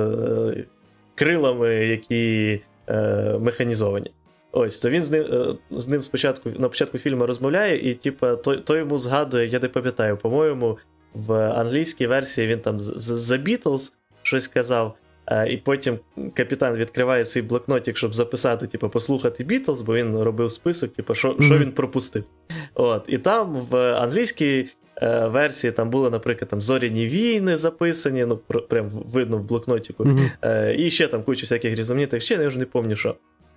крилами, 1.14 1.74
які 1.74 2.60
е, 2.88 3.38
механізовані. 3.40 4.10
Ось, 4.52 4.80
то 4.80 4.90
він 4.90 5.02
з 5.02 5.10
ним 5.10 5.24
е, 5.32 5.54
з 5.70 5.88
ним 5.88 6.02
спочатку 6.02 6.50
на 6.58 6.68
початку 6.68 6.98
фільму 6.98 7.26
розмовляє, 7.26 7.90
і 7.90 7.94
типу, 7.94 8.36
той, 8.36 8.56
той 8.56 8.78
йому 8.78 8.98
згадує, 8.98 9.46
я 9.46 9.60
не 9.60 9.68
пам'ятаю, 9.68 10.16
по-моєму, 10.16 10.78
в 11.14 11.34
англійській 11.34 12.06
версії 12.06 12.46
він 12.46 12.60
там 12.60 12.80
з 12.80 13.32
The 13.32 13.48
Beatles 13.48 13.92
щось 14.22 14.48
казав. 14.48 14.96
Е, 15.26 15.52
і 15.52 15.56
потім 15.56 15.98
капітан 16.34 16.74
відкриває 16.74 17.24
свій 17.24 17.42
блокнотик, 17.42 17.96
щоб 17.96 18.14
записати, 18.14 18.66
типу, 18.66 18.88
послухати 18.88 19.44
Бітлз, 19.44 19.82
бо 19.82 19.94
він 19.94 20.18
робив 20.18 20.50
список, 20.50 20.92
типу, 20.92 21.14
що 21.14 21.32
mm-hmm. 21.32 21.58
він 21.58 21.72
пропустив. 21.72 22.24
От, 22.74 23.04
І 23.08 23.18
там 23.18 23.56
в 23.56 23.76
англійській 23.76 24.68
е, 25.02 25.26
версії 25.26 25.72
там 25.72 25.90
були, 25.90 26.10
наприклад, 26.10 26.48
там 26.48 26.62
зоряні 26.62 27.06
війни 27.06 27.56
записані, 27.56 28.24
ну, 28.24 28.36
прям 28.68 28.88
видно 28.88 29.36
в 29.36 29.44
блокнотику. 29.44 30.04
Mm-hmm. 30.04 30.30
Е, 30.42 30.74
І 30.78 30.90
ще 30.90 31.08
там 31.08 31.22
куча 31.22 31.40
всяких 31.40 31.78
різноманітних 31.78 32.22
ще, 32.22 32.34
я 32.34 32.48
вже 32.48 32.58
не 32.58 32.64
пам'ятаю, 32.64 32.96
що. 32.96 33.14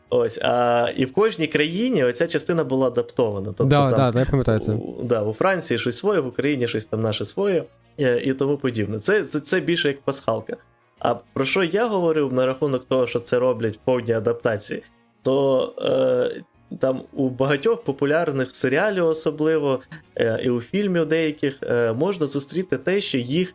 Ось, 0.09 0.39
а, 0.41 0.89
І 0.95 1.05
в 1.05 1.13
кожній 1.13 1.47
країні 1.47 2.03
оця 2.03 2.27
частина 2.27 2.63
була 2.63 2.87
адаптована. 2.87 3.45
Тобто, 3.45 3.63
да, 3.63 3.91
там, 3.91 4.11
да, 4.11 4.19
я 4.19 4.25
пам'ятаю 4.25 4.59
це. 4.59 4.71
У, 4.71 5.03
да, 5.03 5.21
у 5.21 5.33
Франції 5.33 5.77
щось 5.77 5.97
своє, 5.97 6.19
в 6.19 6.27
Україні 6.27 6.67
щось 6.67 6.85
там 6.85 7.01
наше 7.01 7.25
своє 7.25 7.63
і, 7.97 8.03
і 8.03 8.33
тому 8.33 8.57
подібне. 8.57 8.99
Це, 8.99 9.23
це, 9.23 9.39
Це 9.39 9.59
більше 9.59 9.87
як 9.87 10.01
пасхалка. 10.01 10.57
А 10.99 11.15
про 11.33 11.45
що 11.45 11.63
я 11.63 11.87
говорив 11.87 12.33
на 12.33 12.45
рахунок 12.45 12.85
того, 12.85 13.07
що 13.07 13.19
це 13.19 13.39
роблять 13.39 13.79
повні 13.83 14.13
адаптації, 14.13 14.83
то 15.21 15.73
е, 15.81 16.41
там 16.79 17.01
у 17.13 17.29
багатьох 17.29 17.83
популярних 17.83 18.55
серіалів, 18.55 19.05
особливо 19.05 19.79
е, 20.15 20.39
і 20.43 20.49
у 20.49 20.61
фільмів 20.61 21.07
деяких, 21.07 21.59
е, 21.63 21.93
можна 21.93 22.27
зустріти 22.27 22.77
те, 22.77 23.01
що 23.01 23.17
їх 23.17 23.53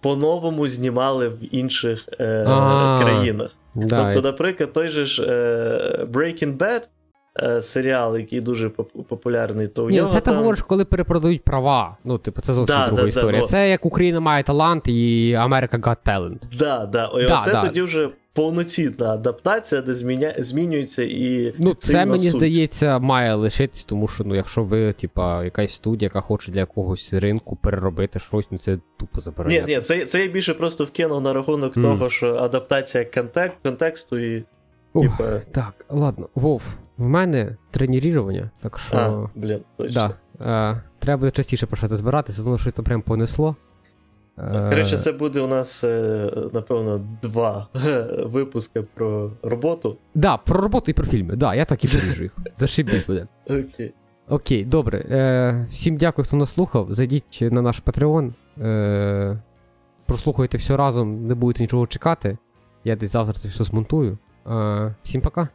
по-новому 0.00 0.68
знімали 0.68 1.28
в 1.28 1.54
інших 1.54 2.08
е, 2.20 2.44
країнах. 3.00 3.56
Тобто, 3.74 4.20
наприклад, 4.22 4.72
той 4.72 4.88
же 4.88 5.04
ж 5.04 5.22
е, 5.22 6.04
Breaking 6.04 6.56
Bad. 6.56 6.88
Е, 7.38 7.62
серіал, 7.62 8.18
який 8.18 8.40
дуже 8.40 8.68
популярний, 9.08 9.66
то 9.66 9.84
у 9.84 9.90
Ні, 9.90 9.96
нього 9.96 10.12
це 10.12 10.20
там... 10.20 10.34
ти 10.34 10.38
говориш, 10.38 10.62
коли 10.62 10.84
перепродають 10.84 11.44
права. 11.44 11.96
Ну, 12.04 12.18
типу, 12.18 12.40
це 12.40 12.54
зовсім 12.54 12.76
да, 12.76 12.86
друга 12.86 13.02
да, 13.02 13.08
історія. 13.08 13.40
Да, 13.40 13.46
це 13.46 13.70
як 13.70 13.86
Україна 13.86 14.20
має 14.20 14.42
талант 14.42 14.88
і 14.88 15.34
Америка 15.34 15.76
Got 15.76 15.96
Talent. 16.06 16.38
Да, 16.58 16.86
да. 16.86 17.06
Оце 17.06 17.60
тоді 17.60 17.82
вже 17.82 18.08
повноцінна 18.32 19.12
адаптація, 19.12 19.82
де 19.82 19.94
зміня... 19.94 20.34
змінюється 20.38 21.02
і. 21.02 21.54
Ну, 21.58 21.74
це 21.74 22.06
мені 22.06 22.18
суть. 22.18 22.36
здається, 22.36 22.98
має 22.98 23.34
лишитись, 23.34 23.84
тому 23.84 24.08
що 24.08 24.24
ну, 24.24 24.34
якщо 24.34 24.64
ви, 24.64 24.92
типа, 24.92 25.44
якась 25.44 25.74
студія, 25.74 26.06
яка 26.06 26.20
хоче 26.20 26.52
для 26.52 26.60
якогось 26.60 27.12
ринку 27.12 27.56
переробити 27.56 28.18
щось, 28.18 28.46
ну 28.50 28.58
це 28.58 28.78
тупо 28.98 29.20
забороняє. 29.20 29.64
Ні, 29.66 29.74
ні, 29.74 29.80
це 29.80 30.06
це 30.06 30.22
я 30.22 30.28
більше 30.28 30.54
просто 30.54 30.84
вкинув 30.84 31.20
на 31.20 31.32
рахунок 31.32 31.76
mm. 31.76 31.82
того, 31.82 32.10
що 32.10 32.34
адаптація 32.34 33.04
контек... 33.04 33.52
контексту 33.62 34.18
і. 34.18 34.44
Ух, 34.92 35.16
типа... 35.16 35.38
Так, 35.38 35.84
ладно, 35.88 36.28
Вов. 36.34 36.62
В 36.98 37.06
мене 37.06 37.56
тренірування, 37.70 38.50
так 38.60 38.78
що. 38.78 38.96
А, 38.96 39.28
блін, 39.34 39.60
точно. 39.76 40.10
Да, 40.38 40.72
е, 40.72 40.82
Треба 40.98 41.20
буде 41.20 41.30
частіше 41.30 41.66
почати 41.66 41.96
збиратися, 41.96 42.42
тому 42.42 42.58
що 42.58 42.70
це 42.70 42.82
прям 42.82 43.02
понесло. 43.02 43.56
Коротше, 44.36 44.96
це 44.96 45.12
буде 45.12 45.40
у 45.40 45.46
нас, 45.46 45.84
е, 45.84 46.30
напевно, 46.52 47.00
два 47.22 47.68
випуски 48.24 48.82
про 48.82 49.30
роботу. 49.42 49.90
Так, 49.90 49.98
да, 50.14 50.36
про 50.36 50.60
роботу 50.60 50.90
і 50.90 50.94
про 50.94 51.06
фільми. 51.06 51.36
Да, 51.36 51.54
я 51.54 51.64
так 51.64 51.84
і 51.84 51.88
поріжу 51.88 52.22
їх. 52.22 52.32
Зашибіть 52.56 53.06
буде. 53.06 53.26
Окей. 53.46 53.94
Окей, 54.28 54.64
добре. 54.64 54.98
Е, 55.10 55.66
Всім 55.70 55.96
дякую, 55.96 56.26
хто 56.26 56.36
нас 56.36 56.54
слухав. 56.54 56.86
Зайдіть 56.90 57.38
на 57.40 57.62
наш 57.62 57.82
Patreon. 57.82 58.32
Е, 58.60 59.38
Прослухайте 60.06 60.58
все 60.58 60.76
разом, 60.76 61.26
не 61.26 61.34
будете 61.34 61.62
нічого 61.62 61.86
чекати. 61.86 62.38
Я 62.84 62.96
десь 62.96 63.12
завтра 63.12 63.34
це 63.34 63.48
все 63.48 63.64
змонтую. 63.64 64.18
Е, 64.46 64.94
Всім 65.02 65.20
пока. 65.20 65.48